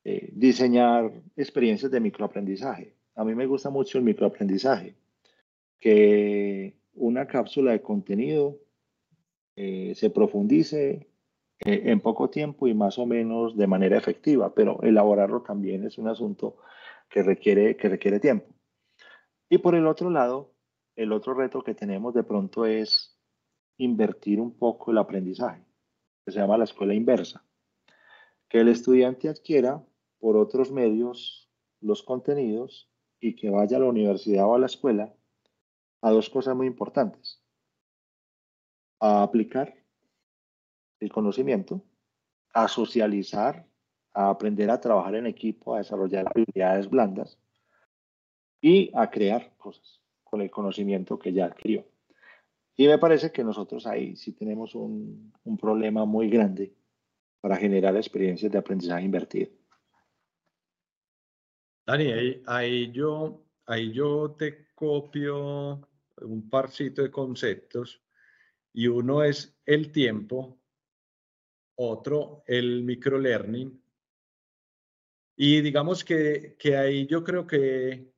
[0.02, 2.96] eh, diseñar experiencias de microaprendizaje.
[3.16, 4.96] A mí me gusta mucho el microaprendizaje,
[5.78, 8.58] que una cápsula de contenido
[9.56, 11.08] eh, se profundice
[11.66, 15.98] eh, en poco tiempo y más o menos de manera efectiva, pero elaborarlo también es
[15.98, 16.56] un asunto
[17.10, 18.54] que requiere, que requiere tiempo.
[19.50, 20.54] Y por el otro lado,
[20.96, 23.18] el otro reto que tenemos de pronto es
[23.76, 25.62] invertir un poco el aprendizaje,
[26.24, 27.44] que se llama la escuela inversa
[28.50, 29.82] que el estudiante adquiera
[30.18, 31.48] por otros medios
[31.80, 35.14] los contenidos y que vaya a la universidad o a la escuela
[36.02, 37.40] a dos cosas muy importantes.
[38.98, 39.72] A aplicar
[40.98, 41.82] el conocimiento,
[42.52, 43.66] a socializar,
[44.12, 47.38] a aprender a trabajar en equipo, a desarrollar habilidades blandas
[48.60, 51.86] y a crear cosas con el conocimiento que ya adquirió.
[52.76, 56.74] Y me parece que nosotros ahí sí tenemos un, un problema muy grande
[57.40, 59.50] para generar experiencias de aprendizaje invertido.
[61.86, 65.88] Dani, ahí, yo, ahí yo te copio
[66.20, 68.02] un parcito de conceptos
[68.72, 70.60] y uno es el tiempo,
[71.76, 73.82] otro el microlearning.
[75.36, 78.12] Y digamos que, que ahí yo creo que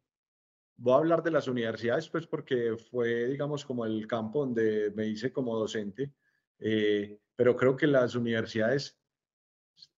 [0.77, 5.07] voy a hablar de las universidades, pues porque fue, digamos, como el campo donde me
[5.07, 6.13] hice como docente,
[6.59, 9.02] eh, pero creo que las universidades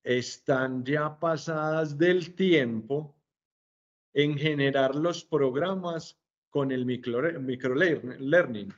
[0.03, 3.17] están ya pasadas del tiempo
[4.13, 6.19] en generar los programas
[6.51, 8.73] con el microlearning.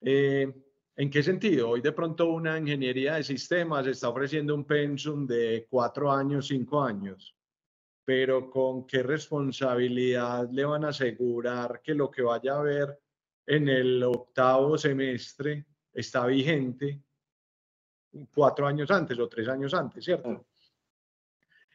[0.00, 0.52] eh,
[0.94, 1.70] ¿En qué sentido?
[1.70, 6.82] Hoy de pronto una ingeniería de sistemas está ofreciendo un pensum de cuatro años, cinco
[6.82, 7.34] años,
[8.04, 12.98] pero ¿con qué responsabilidad le van a asegurar que lo que vaya a ver
[13.46, 17.02] en el octavo semestre está vigente
[18.34, 20.46] cuatro años antes o tres años antes, ¿cierto?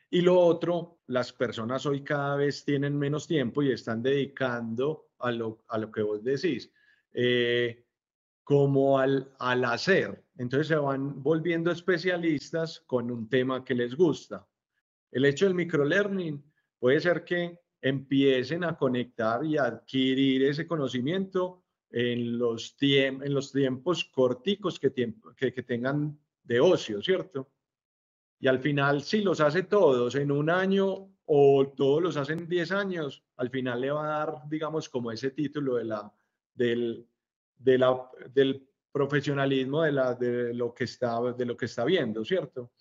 [0.10, 5.32] Y lo otro, las personas hoy cada vez tienen menos tiempo y están dedicando a
[5.32, 6.71] lo, a lo que vos decís,
[7.13, 7.86] eh,
[8.43, 10.23] como al, al hacer.
[10.38, 14.47] Entonces se van volviendo especialistas con un tema que les gusta.
[15.12, 16.41] El hecho del microlearning
[16.80, 23.52] puede ser que empiecen a conectar y a adquirir ese conocimiento en los, en los
[23.52, 24.93] tiempos corticos que,
[25.36, 26.17] que, que tengan
[26.48, 27.52] de ocio, ¿cierto?
[28.40, 32.72] Y al final, si los hace todos en un año o todos los hacen 10
[32.72, 36.14] años, al final le va a dar, digamos, como ese título de la,
[36.54, 37.06] del,
[37.58, 42.72] del profesionalismo de, la, de, lo que está, de lo que está viendo, ¿cierto?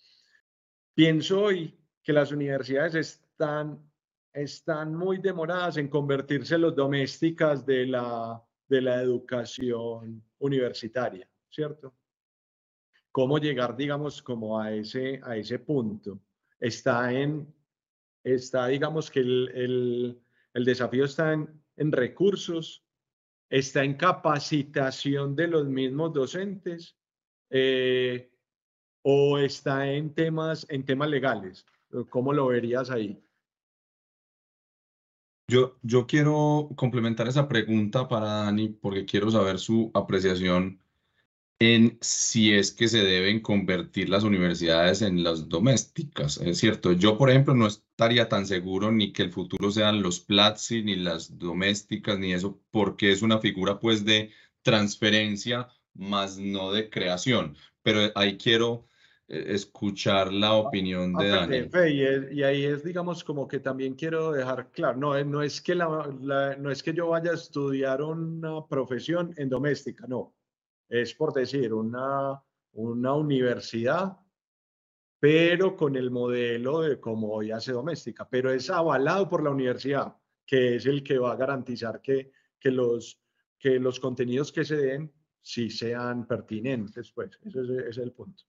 [0.94, 3.82] Pienso hoy que las universidades están,
[4.32, 11.94] están muy demoradas en convertirse en los domésticas de la, de la educación universitaria, ¿cierto?
[13.16, 16.20] Cómo llegar, digamos, como a ese, a ese punto.
[16.60, 17.50] Está en,
[18.22, 21.48] está, digamos, que el, el, el desafío está en,
[21.78, 22.84] en, recursos,
[23.48, 26.94] está en capacitación de los mismos docentes
[27.48, 28.30] eh,
[29.00, 31.64] o está en temas, en temas legales.
[32.10, 33.18] ¿Cómo lo verías ahí?
[35.48, 40.82] Yo, yo quiero complementar esa pregunta para Dani porque quiero saber su apreciación
[41.58, 46.38] en si es que se deben convertir las universidades en las domésticas.
[46.38, 50.20] Es cierto, yo por ejemplo no estaría tan seguro ni que el futuro sean los
[50.20, 54.30] Platzi, ni las domésticas, ni eso, porque es una figura pues de
[54.62, 57.56] transferencia, más no de creación.
[57.82, 58.86] Pero ahí quiero
[59.28, 61.70] eh, escuchar la ah, opinión de ah, Daniel.
[62.32, 66.56] Y, ahí es, digamos, como que también quiero dejar claro, no, no, es que la,
[66.58, 70.35] no es que yo vaya a estudiar una profesión en doméstica, no
[70.88, 74.16] es por decir, una, una universidad,
[75.18, 80.16] pero con el modelo de como hoy hace doméstica, pero es avalado por la universidad,
[80.44, 83.20] que es el que va a garantizar que, que, los,
[83.58, 88.12] que los contenidos que se den sí sean pertinentes, pues, ese es, ese es el
[88.12, 88.44] punto.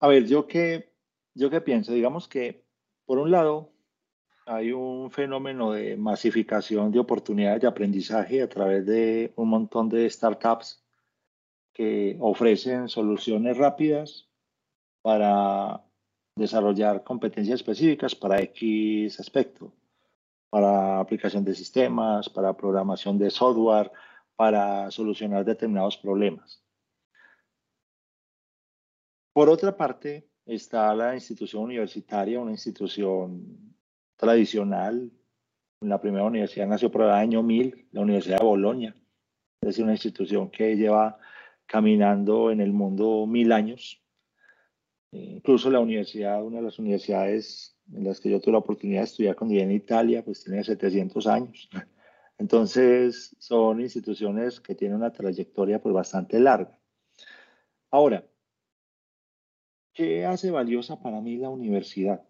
[0.00, 0.94] A ver, yo qué,
[1.34, 2.64] yo qué pienso, digamos que,
[3.04, 3.72] por un lado,
[4.48, 10.08] hay un fenómeno de masificación de oportunidades de aprendizaje a través de un montón de
[10.08, 10.82] startups
[11.74, 14.26] que ofrecen soluciones rápidas
[15.02, 15.84] para
[16.34, 19.74] desarrollar competencias específicas para X aspecto,
[20.48, 23.92] para aplicación de sistemas, para programación de software,
[24.34, 26.64] para solucionar determinados problemas.
[29.34, 33.67] Por otra parte, está la institución universitaria, una institución
[34.18, 35.10] tradicional.
[35.80, 38.96] La primera universidad nació por el año 1000, la Universidad de Bolonia.
[39.62, 41.18] Es una institución que lleva
[41.66, 44.02] caminando en el mundo mil años.
[45.10, 49.04] incluso la universidad, una de las universidades en las que yo tuve la oportunidad de
[49.04, 51.70] estudiar cuando vivía en Italia, pues tiene 700 años.
[52.38, 56.78] Entonces, son instituciones que tienen una trayectoria pues bastante larga.
[57.90, 58.24] Ahora,
[59.94, 62.27] ¿qué hace valiosa para mí la universidad?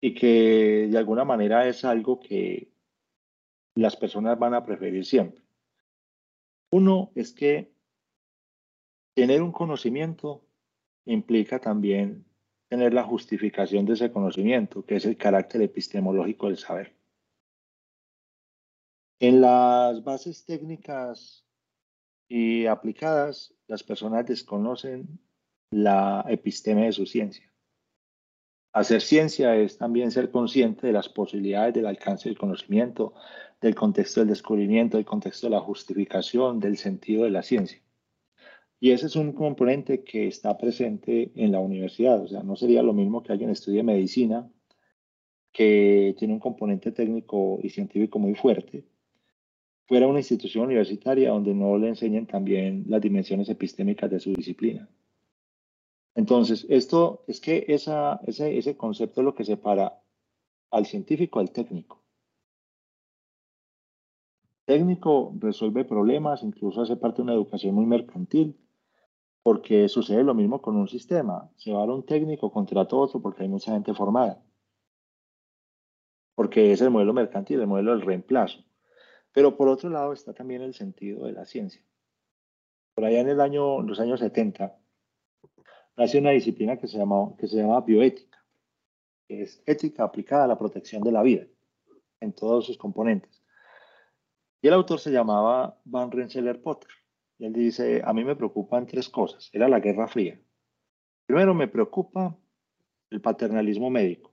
[0.00, 2.70] Y que de alguna manera es algo que
[3.74, 5.42] las personas van a preferir siempre.
[6.70, 7.72] Uno es que
[9.14, 10.44] tener un conocimiento
[11.04, 12.26] implica también
[12.68, 16.96] tener la justificación de ese conocimiento, que es el carácter epistemológico del saber.
[19.20, 21.46] En las bases técnicas
[22.28, 25.20] y aplicadas, las personas desconocen
[25.70, 27.50] la episteme de su ciencia.
[28.76, 33.14] Hacer ciencia es también ser consciente de las posibilidades del alcance del conocimiento,
[33.58, 37.80] del contexto del descubrimiento, del contexto de la justificación, del sentido de la ciencia.
[38.78, 42.20] Y ese es un componente que está presente en la universidad.
[42.22, 44.46] O sea, no sería lo mismo que alguien estudie medicina,
[45.52, 48.84] que tiene un componente técnico y científico muy fuerte,
[49.86, 54.86] fuera una institución universitaria donde no le enseñen también las dimensiones epistémicas de su disciplina.
[56.16, 57.92] Entonces, esto es que ese,
[58.26, 60.00] ese concepto es lo que separa
[60.70, 62.02] al científico al técnico.
[64.64, 68.58] Técnico resuelve problemas, incluso hace parte de una educación muy mercantil,
[69.42, 71.50] porque sucede lo mismo con un sistema.
[71.56, 74.42] Se va a un técnico, contrata otro porque hay mucha gente formada.
[76.34, 78.64] Porque es el modelo mercantil, el modelo del reemplazo.
[79.32, 81.84] Pero por otro lado está también el sentido de la ciencia.
[82.94, 84.78] Por allá en el año, los años 70,
[85.96, 88.44] nace una disciplina que se, llama, que se llama bioética,
[89.26, 91.46] que es ética aplicada a la protección de la vida
[92.20, 93.42] en todos sus componentes.
[94.62, 96.90] Y el autor se llamaba Van Rensselaer Potter.
[97.38, 99.50] Y él dice, a mí me preocupan tres cosas.
[99.52, 100.40] Era la Guerra Fría.
[101.26, 102.36] Primero me preocupa
[103.10, 104.32] el paternalismo médico.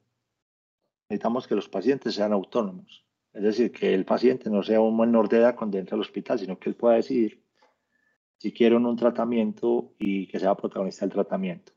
[1.10, 3.06] Necesitamos que los pacientes sean autónomos.
[3.34, 6.40] Es decir, que el paciente no sea un menor de edad cuando entra al hospital,
[6.40, 7.43] sino que él pueda decidir
[8.44, 11.72] si quiere un tratamiento y que sea protagonista del tratamiento.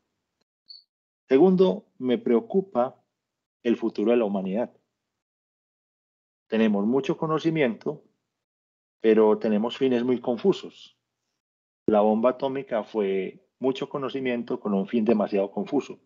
[1.29, 3.01] Segundo, me preocupa
[3.63, 4.73] el futuro de la humanidad.
[6.47, 8.03] Tenemos mucho conocimiento,
[8.99, 10.99] pero tenemos fines muy confusos.
[11.85, 16.01] La bomba atómica fue mucho conocimiento con un fin demasiado confuso.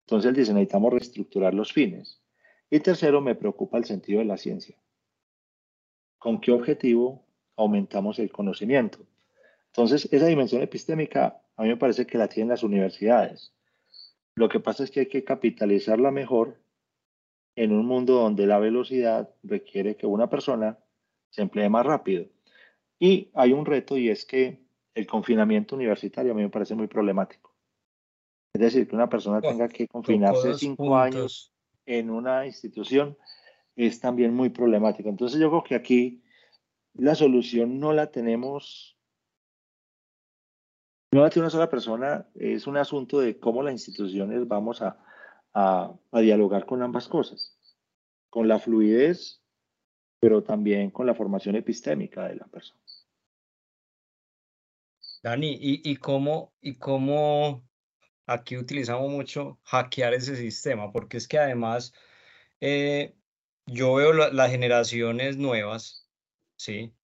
[0.00, 2.22] Entonces él dice, necesitamos reestructurar los fines.
[2.68, 4.78] Y tercero, me preocupa el sentido de la ciencia.
[6.18, 7.24] ¿Con qué objetivo
[7.56, 9.06] aumentamos el conocimiento?
[9.72, 13.52] Entonces, esa dimensión epistémica a mí me parece que la tienen las universidades.
[14.34, 16.60] Lo que pasa es que hay que capitalizarla mejor
[17.56, 20.78] en un mundo donde la velocidad requiere que una persona
[21.30, 22.26] se emplee más rápido.
[22.98, 24.60] Y hay un reto y es que
[24.94, 27.54] el confinamiento universitario a mí me parece muy problemático.
[28.52, 31.52] Es decir, que una persona tenga que confinarse cinco años
[31.86, 33.16] en una institución
[33.76, 35.08] es también muy problemático.
[35.08, 36.22] Entonces yo creo que aquí
[36.94, 38.96] la solución no la tenemos,
[41.12, 44.96] no tiene una sola persona, es un asunto de cómo las instituciones vamos a,
[46.12, 47.58] dialogar con ambas cosas,
[48.28, 49.42] con la fluidez,
[50.20, 52.80] pero también con la formación epistémica de la persona.
[55.22, 57.68] Dani, ¿y, cómo, y cómo
[58.26, 61.92] aquí utilizamos mucho hackear ese sistema, porque es que además
[62.60, 63.16] eh,
[63.66, 66.08] yo veo las generaciones nuevas,
[66.56, 66.94] ¿sí?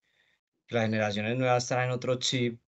[0.69, 2.61] Las generaciones nuevas están en otro chip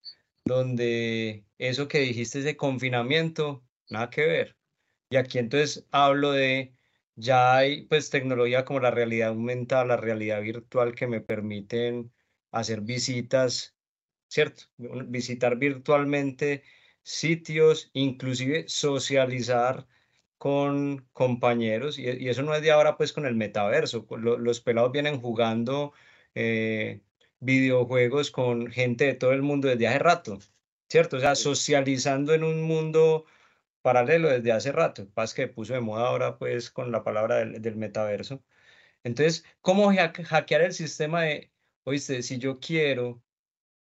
[0.50, 4.58] donde eso que dijiste de confinamiento, nada que ver.
[5.10, 6.74] Y aquí entonces hablo de,
[7.16, 12.12] ya hay pues tecnología como la realidad aumentada, la realidad virtual que me permiten
[12.52, 13.76] hacer visitas,
[14.28, 14.64] ¿cierto?
[14.78, 16.64] Visitar virtualmente
[17.04, 19.88] sitios, inclusive socializar
[20.38, 25.20] con compañeros, y, eso no es de ahora pues con el metaverso, los pelados vienen
[25.22, 25.94] jugando
[26.36, 27.02] eh,
[27.40, 30.40] videojuegos con gente de todo el mundo desde hace rato,
[30.90, 31.18] ¿cierto?
[31.18, 33.26] O sea, socializando en un mundo
[33.82, 37.62] paralelo desde hace rato, pasa que puso de moda ahora pues con la palabra del,
[37.62, 38.44] del metaverso.
[39.04, 41.52] Entonces, ¿cómo hackear el sistema de,
[41.86, 43.24] oíste, si yo quiero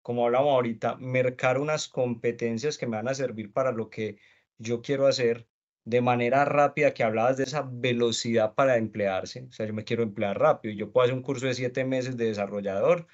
[0.08, 4.20] como hablamos ahorita, mercar unas competencias que me van a servir para lo que
[4.58, 5.50] yo quiero hacer
[5.84, 9.48] de manera rápida, que hablabas de esa velocidad para emplearse.
[9.50, 10.74] O sea, yo me quiero emplear rápido.
[10.76, 13.06] Yo puedo hacer un curso de siete meses de desarrollador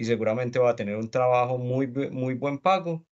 [0.00, 3.06] y seguramente voy a tener un trabajo muy, muy buen pago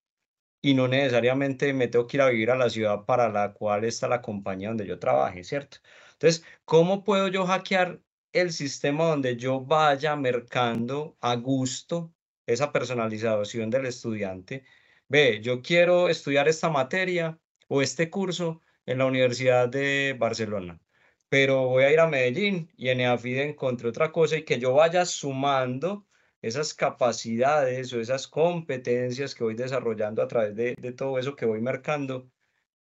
[0.62, 3.84] y no necesariamente me tengo que ir a vivir a la ciudad para la cual
[3.84, 5.78] está la compañía donde yo trabaje, ¿cierto?
[6.14, 8.00] Entonces, ¿cómo puedo yo hackear
[8.32, 12.12] el sistema donde yo vaya mercando a gusto
[12.46, 14.64] esa personalización del estudiante.
[15.08, 20.80] Ve, yo quiero estudiar esta materia o este curso en la Universidad de Barcelona,
[21.28, 24.72] pero voy a ir a Medellín y en EAFIDE encontré otra cosa y que yo
[24.74, 26.06] vaya sumando
[26.42, 31.46] esas capacidades o esas competencias que voy desarrollando a través de, de todo eso que
[31.46, 32.30] voy marcando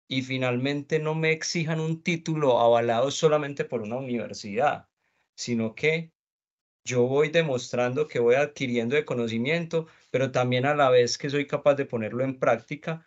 [0.08, 4.88] y finalmente no me exijan un título avalado solamente por una universidad,
[5.34, 6.12] sino que
[6.84, 11.46] yo voy demostrando que voy adquiriendo de conocimiento, pero también a la vez que soy
[11.46, 13.06] capaz de ponerlo en práctica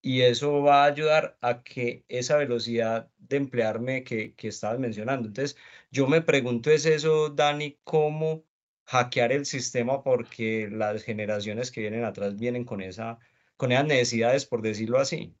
[0.00, 5.28] y eso va a ayudar a que esa velocidad de emplearme que, que estabas mencionando.
[5.28, 5.58] Entonces,
[5.90, 8.47] yo me pregunto es eso, Dani, ¿cómo
[8.88, 13.18] hackear el sistema porque las generaciones que vienen atrás vienen con, esa,
[13.58, 15.34] con esas necesidades, por decirlo así.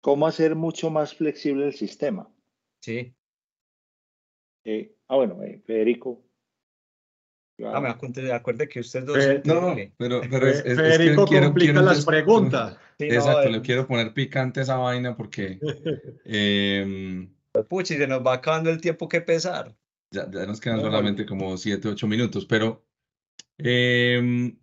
[0.00, 2.30] ¿Cómo hacer mucho más flexible el sistema?
[2.80, 3.12] Sí.
[4.64, 6.22] Eh, ah, bueno, eh, Federico.
[7.64, 9.18] Ah, me acuerde, que usted dos.
[9.44, 12.78] no, no, pero, pero es, Federico complica las preguntas.
[12.98, 15.58] Exacto, le quiero poner picante esa vaina porque.
[16.24, 17.28] eh,
[17.68, 19.74] Puchi, se nos va acabando el tiempo que pesar.
[20.10, 22.84] Ya, nos quedan solamente como 7, 8 minutos, pero
[23.58, 24.56] em,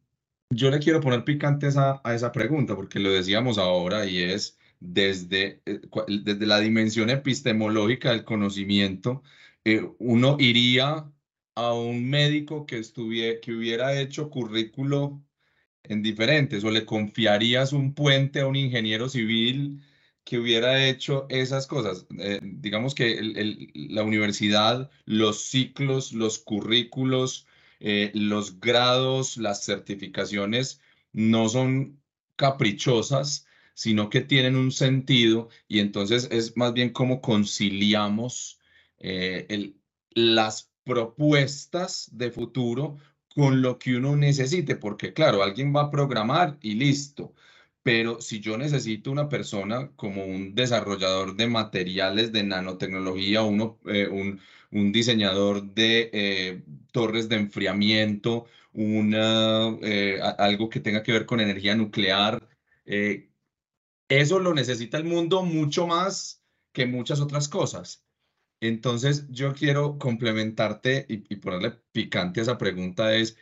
[0.50, 4.58] yo le quiero poner picante a, a esa pregunta porque lo decíamos ahora y es
[4.84, 5.82] desde, eh,
[6.24, 9.24] desde la dimensión epistemológica del conocimiento,
[9.64, 11.10] eh, uno iría
[11.56, 15.24] a un médico que, estuviera, que hubiera hecho currículo
[15.84, 19.82] en diferentes o le confiarías un puente a un ingeniero civil
[20.24, 22.06] que hubiera hecho esas cosas.
[22.20, 23.20] Eh, digamos que
[23.74, 27.48] la universidad, los ciclos, los currículos,
[27.80, 32.02] eh, los grados, las certificaciones no son
[32.36, 38.60] caprichosas, sino que tienen un sentido y entonces es más bien como conciliamos
[39.00, 39.74] eh,
[40.12, 42.98] las propuestas de futuro
[43.36, 47.34] con lo que uno necesite, porque claro, alguien va a programar y listo,
[47.84, 54.40] pero si yo necesito una persona como un desarrollador de materiales de nanotecnología, eh, un,
[54.72, 61.42] un, diseñador de eh, torres de enfriamiento, una, eh, algo que tenga que ver con
[61.42, 62.48] energía nuclear,
[64.10, 68.06] eso lo necesita el mundo mucho más que muchas otras cosas.
[68.62, 73.38] Entonces, yo quiero complementarte y, y ponerle picante a esa pregunta es,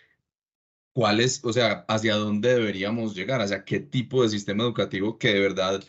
[0.94, 5.34] cuál es, o sea, hacia dónde deberíamos llegar, hacia qué tipo de sistema educativo que
[5.34, 5.84] de verdad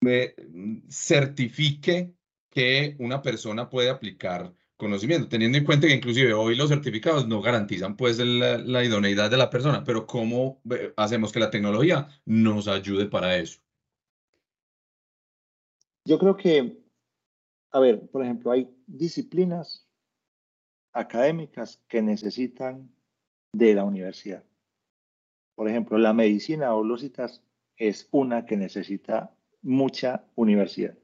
[0.00, 2.14] me mm, certifique
[2.50, 7.40] que una persona puede aplicar conocimiento, teniendo en cuenta que inclusive hoy los certificados no
[7.40, 10.60] garantizan pues la, idoneidad de la persona, pero cómo
[10.96, 13.60] hacemos que la tecnología nos ayude para eso.
[16.04, 16.78] Yo creo que,
[17.72, 19.86] a ver, por ejemplo, hay disciplinas
[20.92, 22.95] académicas que necesitan
[23.56, 24.44] de la universidad.
[25.54, 27.42] Por ejemplo, la medicina o citas
[27.76, 30.94] es una que necesita mucha universidad.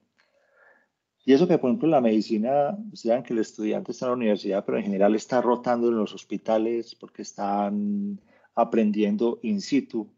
[1.25, 4.65] Y eso que, por ejemplo, la medicina, sean que el estudiante está en la universidad,
[4.65, 8.21] pero en general está rotando en los hospitales porque están
[8.55, 10.13] aprendiendo in situ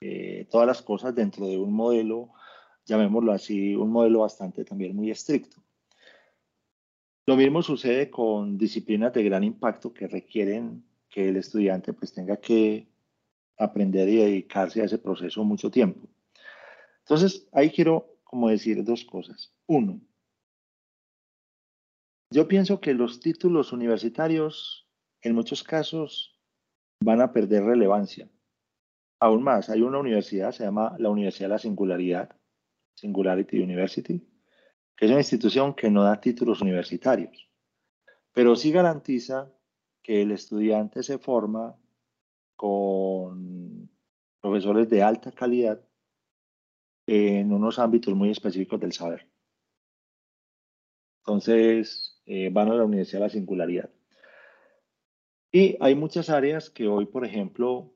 [0.00, 2.30] eh, todas las cosas dentro de un modelo,
[2.84, 5.62] llamémoslo así, un modelo bastante también muy estricto.
[7.26, 12.36] Lo mismo sucede con disciplinas de gran impacto que requieren que el estudiante pues tenga
[12.36, 12.88] que
[13.58, 16.08] aprender y dedicarse a ese proceso mucho tiempo.
[17.00, 19.52] Entonces, ahí quiero como decir dos cosas.
[19.66, 20.00] Uno,
[22.30, 24.86] yo pienso que los títulos universitarios
[25.20, 26.38] en muchos casos
[27.02, 28.28] van a perder relevancia.
[29.18, 32.36] Aún más, hay una universidad, se llama la Universidad de la Singularidad,
[32.94, 34.26] Singularity University,
[34.96, 37.50] que es una institución que no da títulos universitarios,
[38.32, 39.50] pero sí garantiza
[40.02, 41.76] que el estudiante se forma
[42.56, 43.90] con
[44.40, 45.82] profesores de alta calidad
[47.06, 49.26] en unos ámbitos muy específicos del saber.
[51.20, 53.90] Entonces, eh, van a la Universidad de la Singularidad.
[55.52, 57.92] Y hay muchas áreas que hoy, por ejemplo,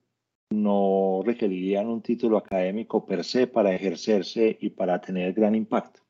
[0.51, 6.01] no requerirían un título académico per se para ejercerse y para tener gran impacto.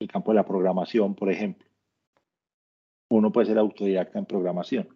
[0.00, 1.67] El campo de la programación, por ejemplo
[3.08, 4.88] uno puede ser autodidacta en programación.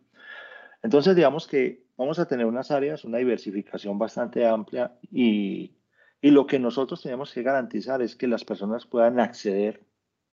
[0.82, 5.76] Entonces, digamos que vamos a tener unas áreas, una diversificación bastante amplia y,
[6.20, 9.86] y lo que nosotros tenemos que garantizar es que las personas puedan acceder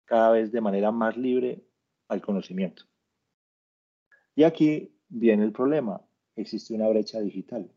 [0.05, 1.63] cada vez de manera más libre
[2.09, 2.83] al conocimiento.
[4.35, 6.01] Y aquí viene el problema,
[6.35, 7.71] existe una brecha digital.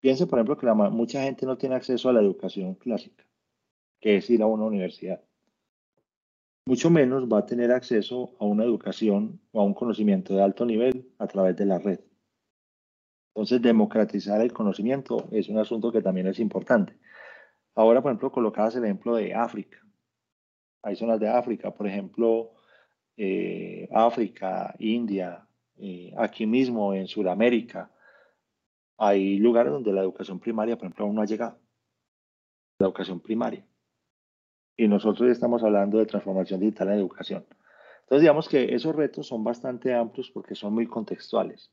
[0.00, 3.24] Piense, por ejemplo, que la, mucha gente no tiene acceso a la educación clásica,
[4.00, 5.22] que es ir a una universidad
[6.68, 10.66] mucho menos va a tener acceso a una educación o a un conocimiento de alto
[10.66, 12.00] nivel a través de la red.
[13.28, 16.98] Entonces, democratizar el conocimiento es un asunto que también es importante.
[17.74, 19.78] Ahora, por ejemplo, colocabas el ejemplo de África.
[20.82, 22.52] Hay zonas de África, por ejemplo,
[23.16, 25.48] eh, África, India,
[25.78, 27.90] eh, aquí mismo en Sudamérica.
[28.98, 31.58] Hay lugares donde la educación primaria, por ejemplo, aún no ha llegado.
[32.78, 33.67] La educación primaria
[34.78, 37.44] y nosotros estamos hablando de transformación digital en educación.
[38.02, 41.70] Entonces, digamos que esos retos son bastante amplios porque son muy contextuales.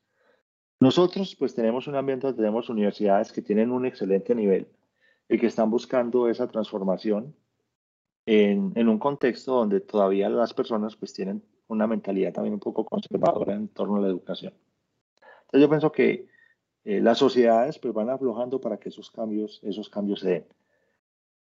[0.82, 4.68] Nosotros, pues, tenemos un ambiente donde tenemos universidades que tienen un excelente nivel
[5.30, 7.34] y que están buscando esa transformación
[8.26, 12.84] en, en, un contexto donde todavía las personas pues tienen una mentalidad también un poco
[12.84, 14.54] conservadora en torno a la educación.
[15.46, 16.28] Entonces yo pienso que
[16.84, 20.46] eh, las sociedades pues van aflojando para que esos cambios, esos cambios se den.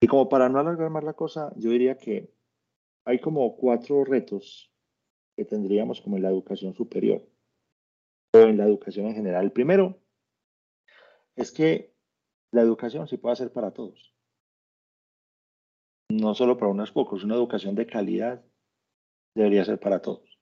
[0.03, 2.29] Y como para no alargar más la cosa, yo diría que
[3.05, 4.69] hay como cuatro retos
[5.37, 7.23] que tendríamos como en la educación superior
[8.35, 9.45] o en la educación en general.
[9.45, 10.01] El primero
[11.37, 11.95] es que
[12.51, 14.13] la educación se puede hacer para todos,
[16.11, 18.45] no solo para unos pocos, una educación de calidad
[19.37, 20.37] debería ser para todos.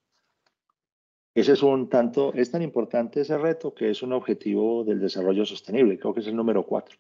[1.35, 5.45] Ese es un tanto, es tan importante ese reto que es un objetivo del desarrollo
[5.45, 6.99] sostenible, creo que es el número cuatro.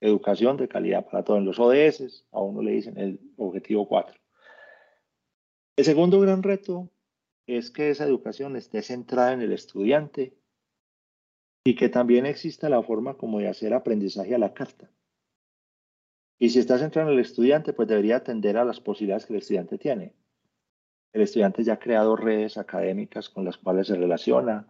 [0.00, 1.40] Educación de calidad para todos.
[1.40, 4.18] En los ODS, a uno le dicen el objetivo cuatro.
[5.76, 6.90] El segundo gran reto
[7.46, 10.36] es que esa educación esté centrada en el estudiante
[11.64, 14.90] y que también exista la forma como de hacer aprendizaje a la carta.
[16.38, 19.38] Y si está centrado en el estudiante, pues debería atender a las posibilidades que el
[19.40, 20.14] estudiante tiene
[21.16, 24.68] el estudiante ya ha creado redes académicas con las cuales se relaciona.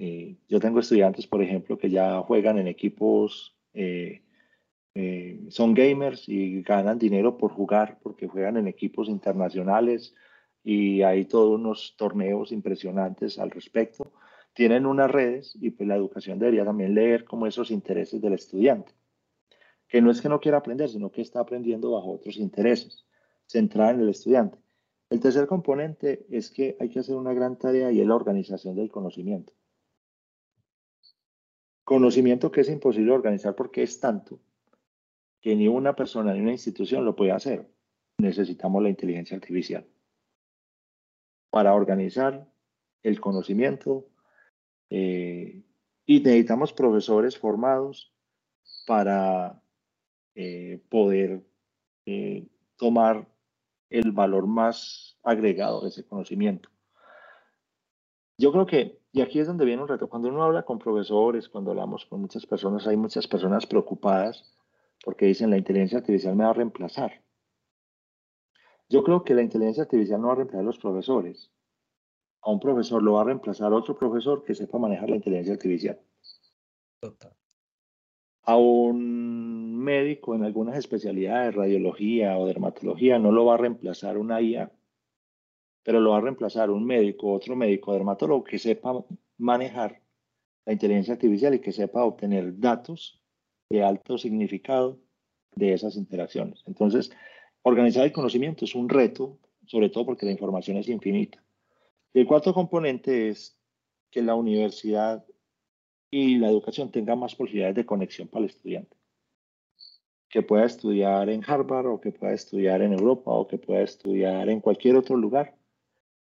[0.00, 4.24] Eh, yo tengo estudiantes, por ejemplo, que ya juegan en equipos, eh,
[4.94, 10.14] eh, son gamers y ganan dinero por jugar porque juegan en equipos internacionales
[10.64, 14.12] y hay todos unos torneos impresionantes al respecto.
[14.52, 18.92] Tienen unas redes y pues la educación debería también leer como esos intereses del estudiante,
[19.86, 23.06] que no es que no quiera aprender, sino que está aprendiendo bajo otros intereses,
[23.46, 24.58] centrada en el estudiante.
[25.08, 28.74] El tercer componente es que hay que hacer una gran tarea y es la organización
[28.76, 29.52] del conocimiento.
[31.84, 34.40] Conocimiento que es imposible organizar porque es tanto
[35.40, 37.70] que ni una persona ni una institución lo puede hacer.
[38.18, 39.86] Necesitamos la inteligencia artificial
[41.50, 42.46] para organizar
[43.02, 44.06] el conocimiento
[44.90, 45.62] eh,
[46.06, 48.12] y necesitamos profesores formados
[48.86, 49.62] para
[50.34, 51.44] eh, poder
[52.06, 53.28] eh, tomar
[53.88, 56.68] el valor más agregado de ese conocimiento.
[58.38, 61.48] Yo creo que, y aquí es donde viene un reto, cuando uno habla con profesores,
[61.48, 64.54] cuando hablamos con muchas personas, hay muchas personas preocupadas
[65.04, 67.22] porque dicen la inteligencia artificial me va a reemplazar.
[68.88, 71.52] Yo creo que la inteligencia artificial no va a reemplazar a los profesores.
[72.42, 76.00] A un profesor lo va a reemplazar otro profesor que sepa manejar la inteligencia artificial.
[77.00, 77.32] Total.
[78.42, 84.40] A un médico en algunas especialidades, radiología o dermatología, no lo va a reemplazar una
[84.40, 84.72] IA,
[85.82, 89.04] pero lo va a reemplazar un médico, otro médico dermatólogo que sepa
[89.38, 90.02] manejar
[90.64, 93.19] la inteligencia artificial y que sepa obtener datos
[93.70, 94.98] de alto significado
[95.54, 96.62] de esas interacciones.
[96.66, 97.10] Entonces,
[97.62, 101.42] organizar el conocimiento es un reto, sobre todo porque la información es infinita.
[102.12, 103.56] Y el cuarto componente es
[104.10, 105.24] que la universidad
[106.10, 109.00] y la educación tengan más posibilidades de conexión para el estudiante
[110.30, 114.48] que pueda estudiar en Harvard o que pueda estudiar en Europa o que pueda estudiar
[114.48, 115.56] en cualquier otro lugar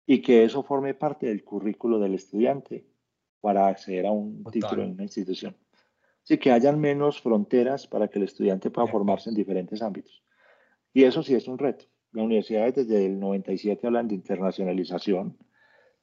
[0.07, 2.85] y que eso forme parte del currículo del estudiante
[3.41, 5.55] para acceder a un título en una institución.
[6.29, 10.21] Así que hayan menos fronteras para que el estudiante pueda formarse en diferentes ámbitos.
[10.93, 11.85] Y eso sí es un reto.
[12.11, 15.35] Las universidades desde el 97 hablan de internacionalización,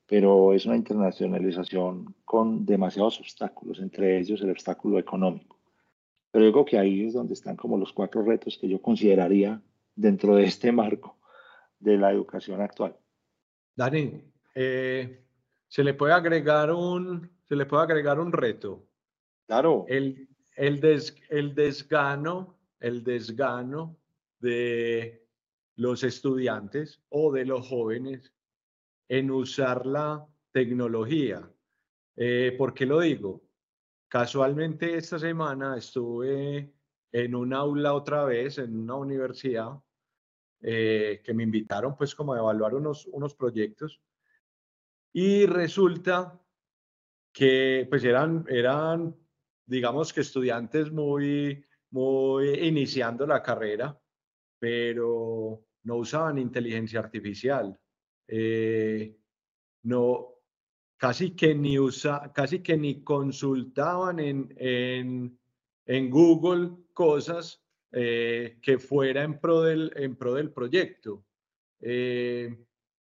[0.04, 5.60] pero es una internacionalización con demasiados obstáculos, entre ellos el obstáculo económico.
[6.32, 9.62] Pero digo que ahí es donde están como los cuatro retos que yo consideraría
[9.94, 11.18] dentro de este marco
[11.78, 12.96] de la educación actual.
[13.76, 14.24] Dani,
[14.56, 15.24] eh,
[15.68, 18.88] se le puede agregar un, se le puede agregar un reto.
[19.46, 19.84] Claro.
[19.88, 23.96] El, el, des, el desgano, el desgano
[24.40, 25.26] de
[25.76, 28.32] los estudiantes o de los jóvenes
[29.08, 31.48] en usar la tecnología.
[32.16, 33.42] Eh, ¿Por qué lo digo?
[34.08, 36.72] Casualmente esta semana estuve
[37.12, 39.72] en un aula otra vez, en una universidad,
[40.62, 44.00] eh, que me invitaron pues como a evaluar unos, unos proyectos
[45.12, 46.40] y resulta
[47.32, 49.14] que pues eran, eran
[49.66, 54.00] digamos que estudiantes muy, muy iniciando la carrera,
[54.58, 57.78] pero no usaban inteligencia artificial.
[58.28, 59.16] Eh,
[59.82, 60.36] no,
[60.96, 65.38] casi que ni usa, casi que ni consultaban en, en,
[65.86, 67.62] en Google cosas
[67.92, 71.24] eh, que fuera en pro del, en pro del proyecto.
[71.80, 72.56] Eh,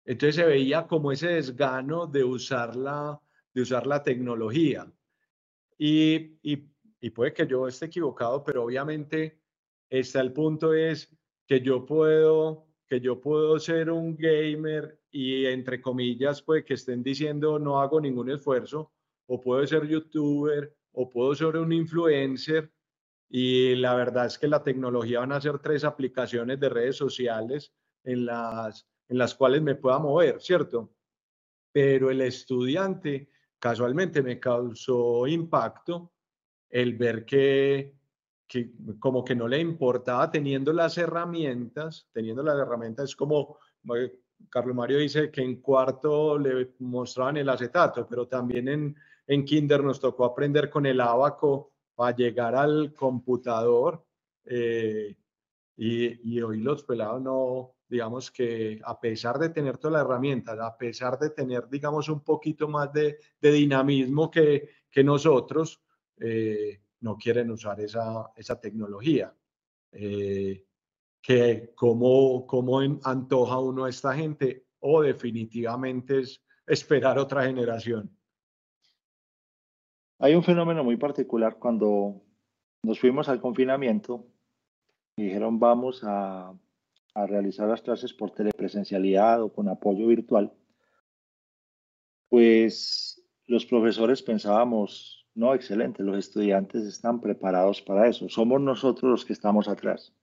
[0.06, 3.20] entonces se veía como ese desgano de usar la,
[3.54, 4.92] de usar la tecnología.
[5.84, 6.70] Y, y,
[7.00, 9.42] y puede que yo esté equivocado, pero obviamente
[9.90, 11.12] está el punto es
[11.48, 17.02] que yo puedo, que yo puedo ser un gamer y entre comillas, pues que estén
[17.02, 18.94] diciendo no hago ningún esfuerzo,
[19.26, 22.72] o puedo ser youtuber, o puedo ser un influencer,
[23.28, 27.74] y la verdad es que la tecnología van a ser tres aplicaciones de redes sociales
[28.04, 30.94] en las, en las cuales me pueda mover, ¿cierto?
[31.72, 33.30] Pero el estudiante
[33.62, 36.12] casualmente me causó impacto
[36.68, 37.94] el ver que,
[38.48, 43.60] que como que no le importaba teniendo las herramientas, teniendo las herramientas, es como
[43.96, 48.96] eh, Carlos Mario dice que en cuarto le mostraban el acetato, pero también en,
[49.28, 54.04] en kinder nos tocó aprender con el abaco para llegar al computador
[54.44, 55.16] eh,
[55.78, 60.58] y, y, hoy los pelados no, digamos que a pesar de tener todas las herramientas,
[60.58, 65.84] a pesar de tener, digamos, un poquito más de, dinamismo que, que nosotros,
[66.18, 69.36] eh, no quieren usar esa, esa tecnología.
[69.92, 70.66] Eh,
[71.22, 78.10] que cómo, cómo antoja uno a esta gente o definitivamente es esperar otra generación.
[80.20, 82.22] Hay un fenómeno muy particular cuando
[82.84, 84.26] nos fuimos al confinamiento
[85.18, 86.54] y dijeron vamos a,
[87.14, 90.54] a realizar las clases por telepresencialidad o con apoyo virtual,
[92.30, 99.26] pues los profesores pensábamos, no, excelente, los estudiantes están preparados para eso, somos nosotros los
[99.26, 100.14] que estamos atrás.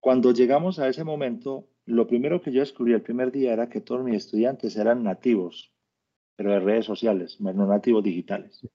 [0.00, 3.80] Cuando llegamos a ese momento, lo primero que yo descubrí el primer día era que
[3.80, 5.74] todos mis estudiantes eran nativos
[6.36, 8.66] pero de redes sociales, no nativos digitales.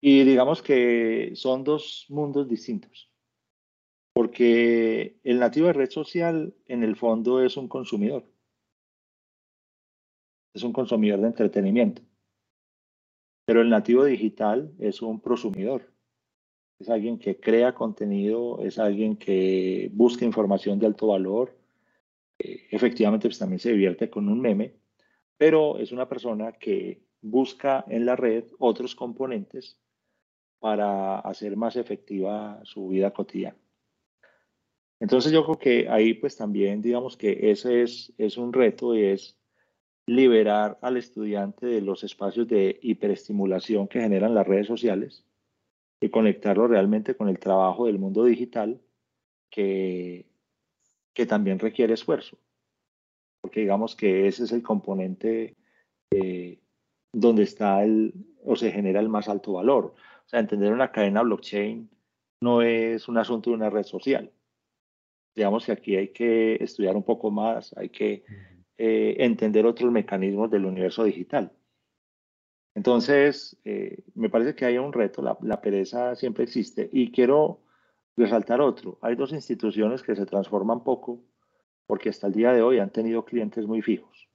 [0.00, 3.10] Y digamos que son dos mundos distintos,
[4.14, 8.24] porque el nativo de red social en el fondo es un consumidor,
[10.54, 12.00] es un consumidor de entretenimiento,
[13.44, 15.92] pero el nativo digital es un prosumidor,
[16.78, 21.58] es alguien que crea contenido, es alguien que busca información de alto valor,
[22.38, 24.76] eh, efectivamente pues también se divierte con un meme,
[25.36, 29.80] pero es una persona que busca en la red otros componentes
[30.60, 33.63] para hacer más efectiva su vida cotidiana.
[35.00, 39.04] Entonces yo creo que ahí pues también digamos que ese es, es un reto y
[39.04, 39.38] es
[40.06, 45.24] liberar al estudiante de los espacios de hiperestimulación que generan las redes sociales
[46.00, 48.80] y conectarlo realmente con el trabajo del mundo digital
[49.50, 50.26] que,
[51.14, 52.38] que también requiere esfuerzo
[53.44, 55.54] porque digamos que ese es el componente
[56.10, 56.58] eh,
[57.12, 59.94] donde está el, o se genera el más alto valor.
[60.24, 61.90] O sea, entender una cadena blockchain
[62.40, 64.32] no es un asunto de una red social.
[65.34, 68.24] Digamos que aquí hay que estudiar un poco más, hay que
[68.78, 71.52] eh, entender otros mecanismos del universo digital.
[72.74, 77.62] Entonces, eh, me parece que hay un reto, la, la pereza siempre existe y quiero
[78.16, 78.98] resaltar otro.
[79.00, 81.22] Hay dos instituciones que se transforman poco
[81.86, 84.28] porque hasta el día de hoy han tenido clientes muy fijos.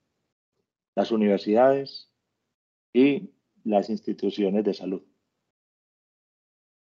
[0.95, 2.11] Las universidades
[2.93, 3.31] y
[3.63, 5.03] las instituciones de salud.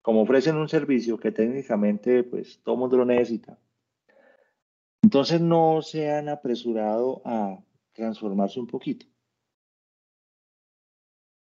[0.01, 3.59] Como ofrecen un servicio que técnicamente pues todo mundo lo necesita,
[5.07, 7.57] entonces no se han apresurado a
[7.93, 9.05] transformarse un poquito.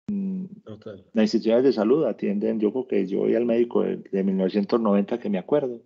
[0.08, 0.46] Mm,
[1.14, 5.20] las instituciones de salud atienden, yo creo que yo voy al médico de, de 1990
[5.20, 5.82] que me acuerdo,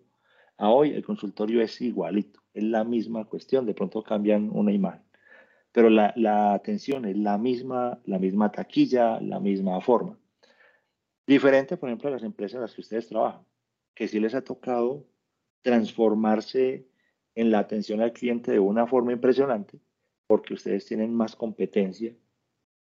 [0.58, 5.06] a hoy el consultorio es igualito es la misma cuestión, de pronto cambian una imagen,
[5.72, 10.20] pero la, la atención es la misma, la misma taquilla, la misma forma.
[11.26, 13.46] Diferente, por ejemplo, a las empresas en las que ustedes trabajan,
[13.96, 15.08] que sí les ha tocado
[15.62, 16.92] transformarse
[17.36, 19.80] en la atención al cliente de una forma impresionante,
[20.28, 22.16] porque ustedes tienen más competencia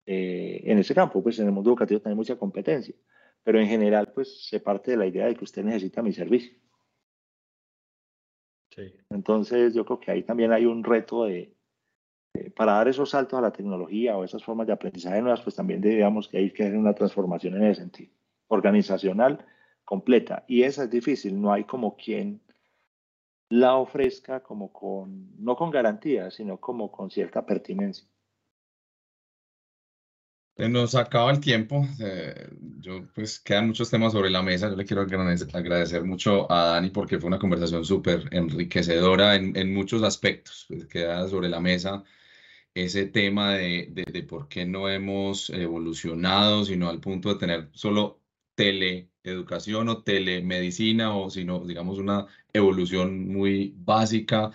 [0.07, 2.95] eh, en ese campo, pues en el mundo educativo tienen mucha competencia,
[3.43, 6.57] pero en general, pues se parte de la idea de que usted necesita mi servicio.
[9.09, 11.57] Entonces yo creo que ahí también hay un reto de,
[12.55, 15.81] para dar esos saltos a la tecnología o esas formas de aprendizaje nuevas, pues también
[15.81, 18.13] digamos que hay que hacer una transformación en ese sentido,
[18.49, 19.45] organizacional
[19.85, 20.45] completa.
[20.47, 22.43] Y esa es difícil, no hay como quien
[23.49, 28.09] la ofrezca como con, no con garantía, sino como con cierta pertinencia.
[30.57, 31.87] Nos acaba el tiempo.
[32.01, 32.49] Eh,
[32.81, 34.71] yo, pues, quedan muchos temas sobre la mesa.
[34.71, 39.75] Yo le quiero agradecer, mucho a Dani porque fue una conversación súper enriquecedora en, en,
[39.75, 40.65] muchos aspectos.
[40.69, 42.03] Pues, queda sobre la mesa
[42.73, 47.69] ese tema de, de, de, por qué no hemos evolucionado, sino al punto de tener
[47.73, 48.23] solo
[49.27, 54.53] teleeducación o telemedicina, o sino, digamos, una evolución muy básica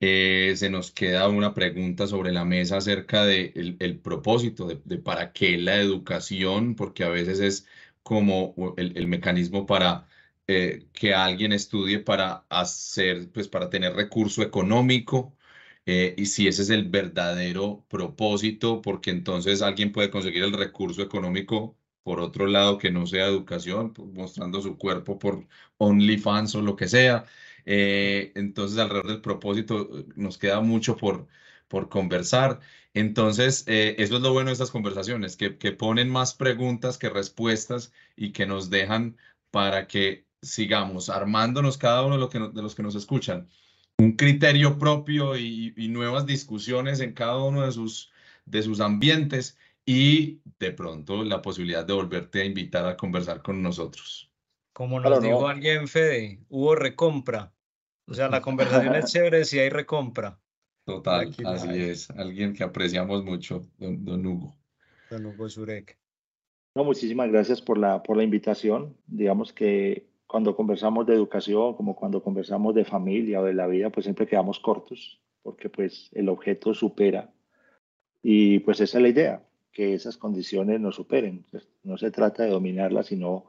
[0.00, 4.98] eh, se nos queda una pregunta sobre la mesa acerca del de el, propósito de,
[4.98, 7.66] para qué la educación, porque a veces es
[8.02, 10.06] como el, el mecanismo para
[10.46, 15.34] eh, que alguien estudie para hacer, pues para tener recurso económico.
[15.86, 21.02] Eh, y si ese es el verdadero propósito, porque entonces alguien puede conseguir el recurso
[21.02, 25.46] económico por otro lado que no sea educación, pues, mostrando su cuerpo por
[25.78, 27.26] OnlyFans o lo que sea.
[27.66, 31.26] Eh, entonces, alrededor del propósito nos queda mucho por,
[31.68, 32.60] por conversar.
[32.94, 37.10] Entonces, eh, eso es lo bueno de estas conversaciones, que, que ponen más preguntas que
[37.10, 39.16] respuestas y que nos dejan
[39.50, 43.48] para que sigamos armándonos cada uno de, lo que de los que nos escuchan
[43.98, 48.12] un criterio propio y, nuevas discusiones en cada uno de sus,
[48.44, 53.62] de sus ambientes y de pronto la posibilidad de volverte a invitar a conversar con
[53.62, 54.30] nosotros.
[54.72, 57.52] Como nos dijo alguien, Fede, hubo recompra.
[58.06, 60.38] O sea, la conversación es chévere si hay recompra.
[60.84, 62.10] Total, así es.
[62.10, 64.56] Alguien que apreciamos mucho, don, don Hugo.
[65.10, 65.98] Don Hugo Zurek.
[66.74, 68.96] No, muchísimas gracias por la, por la invitación.
[69.06, 73.90] Digamos que cuando conversamos de educación, como cuando conversamos de familia o de la vida,
[73.90, 77.32] pues siempre quedamos cortos, porque pues el objeto supera.
[78.22, 81.44] Y pues esa es la idea, que esas condiciones nos superen.
[81.82, 83.44] No se trata de dominarlas, sino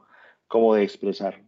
[0.48, 1.42] como de expresar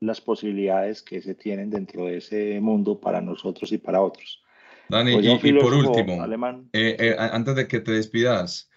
[0.00, 4.42] las posibilidades que se tienen dentro de ese mundo para nosotros y para otros.
[4.90, 6.26] Dani, pues y, por último,
[6.72, 8.68] eh, eh, antes de que te despidas,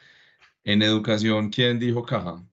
[0.64, 2.46] en educación, ¿quién dijo caja?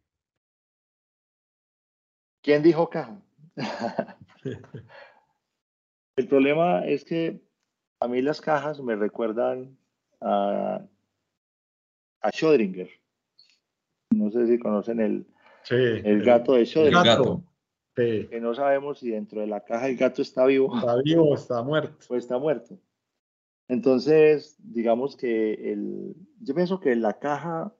[2.42, 3.22] ¿Quién dijo caja?
[6.16, 7.40] El problema es que
[8.00, 9.78] a mí las cajas me recuerdan
[10.20, 10.80] a,
[12.24, 12.88] a Schrödinger.
[14.10, 15.26] No sé si conocen el,
[15.70, 17.42] el gato de Schrödinger.
[17.94, 20.74] Que no sabemos si dentro de la caja el gato está vivo.
[20.74, 21.96] Está vivo o está muerto.
[22.08, 22.78] O está muerto.
[23.68, 27.74] Entonces, digamos que el, yo pienso que la caja,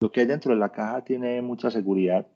[0.00, 2.28] lo que hay dentro de la caja tiene mucha seguridad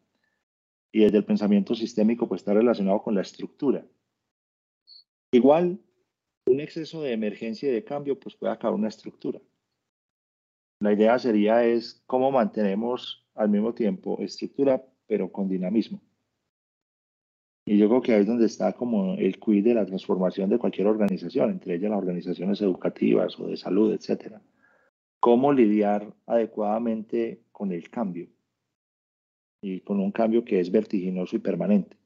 [0.93, 3.85] y desde el pensamiento sistémico pues está relacionado con la estructura.
[5.33, 5.79] Igual,
[6.47, 9.41] un exceso de emergencia y de cambio pues puede acabar una estructura.
[10.83, 16.03] La idea sería es cómo mantenemos al mismo tiempo estructura pero con dinamismo.
[17.64, 20.59] Y yo creo que ahí es donde está como el quid de la transformación de
[20.59, 24.43] cualquier organización, entre ellas las organizaciones educativas o de salud, etcétera.
[25.20, 28.28] Cómo lidiar adecuadamente con el cambio
[29.61, 31.97] y con un cambio que es vertiginoso y permanente.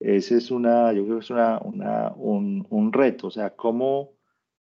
[0.00, 1.60] Ese es una, yo creo que es una,
[2.16, 4.14] un, un reto, o sea, cómo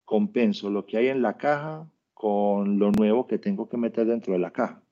[0.04, 4.32] compenso lo que hay en la caja con lo nuevo que tengo que meter dentro
[4.32, 4.82] de la caja.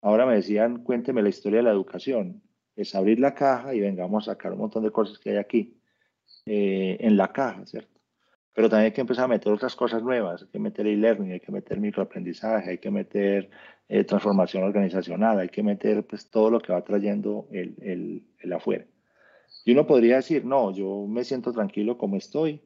[0.00, 2.42] Ahora me decían, cuénteme la historia de la educación.
[2.74, 5.78] Es abrir la caja y vengamos a sacar un montón de cosas que hay aquí
[6.46, 8.00] eh, en la caja, ¿cierto?
[8.54, 11.40] Pero también hay que empezar a meter otras cosas nuevas, hay que meter e-learning, hay
[11.40, 13.50] que meter microaprendizaje, hay que meter
[13.88, 18.52] eh, transformación organizacional, hay que meter pues, todo lo que va trayendo el, el, el,
[18.54, 18.86] afuera.
[19.66, 22.62] Y uno podría decir, no, yo me siento tranquilo como estoy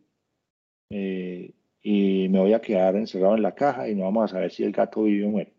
[0.91, 1.53] eh,
[1.89, 4.65] y me voy a quedar encerrado en la caja y no vamos a saber si
[4.65, 5.55] el gato vive o muere.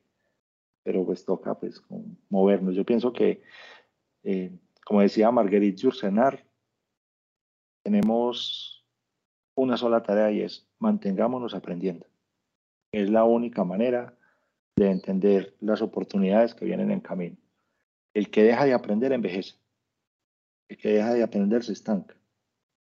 [0.84, 1.82] Pero pues toca pues
[2.28, 2.76] movernos.
[2.76, 3.44] Yo pienso que,
[4.24, 4.52] eh,
[4.86, 6.46] como decía Marguerite Yourcenar,
[7.82, 8.86] tenemos
[9.56, 12.06] una sola tarea y es mantengámonos aprendiendo.
[12.92, 14.14] Es la única manera
[14.76, 17.38] de entender las oportunidades que vienen en camino.
[18.14, 19.56] El que deja de aprender envejece.
[20.68, 22.18] El que deja de aprender se estanca.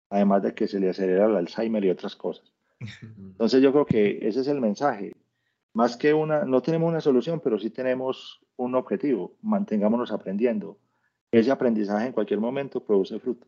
[0.10, 2.57] Además de que se le acelera el Alzheimer y otras cosas.
[2.80, 5.14] Entonces yo creo que ese es el mensaje.
[5.74, 9.38] Más que una, no tenemos una solución, pero sí tenemos un objetivo.
[9.42, 10.78] Mantengámonos aprendiendo.
[11.32, 13.48] Ese aprendizaje en cualquier momento produce fruto.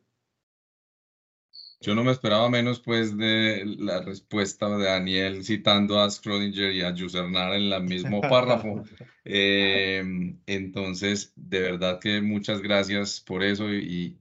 [1.81, 6.81] Yo no me esperaba menos pues de la respuesta de Daniel citando a Schrödinger y
[6.81, 8.83] a Jussernar en el mismo párrafo.
[9.23, 14.17] Em, entonces, de verdad que muchas gracias por eso y,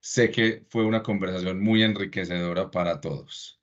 [0.00, 3.59] sé que fue una conversación muy enriquecedora para todos.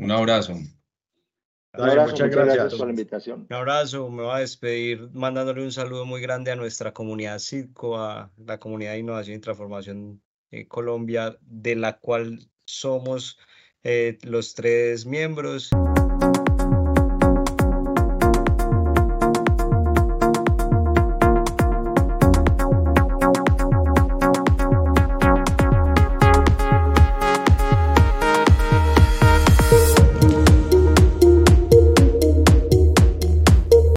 [0.00, 0.54] Un abrazo.
[0.54, 2.74] Un abrazo, muchas, gracias.
[2.74, 3.46] por la invitación.
[3.48, 7.98] Un abrazo, me voy a despedir mandándole un saludo muy grande a nuestra comunidad CITCO,
[7.98, 13.38] a la comunidad de innovación y transformación en Colombia, de la cual somos
[13.84, 15.70] eh, los tres miembros.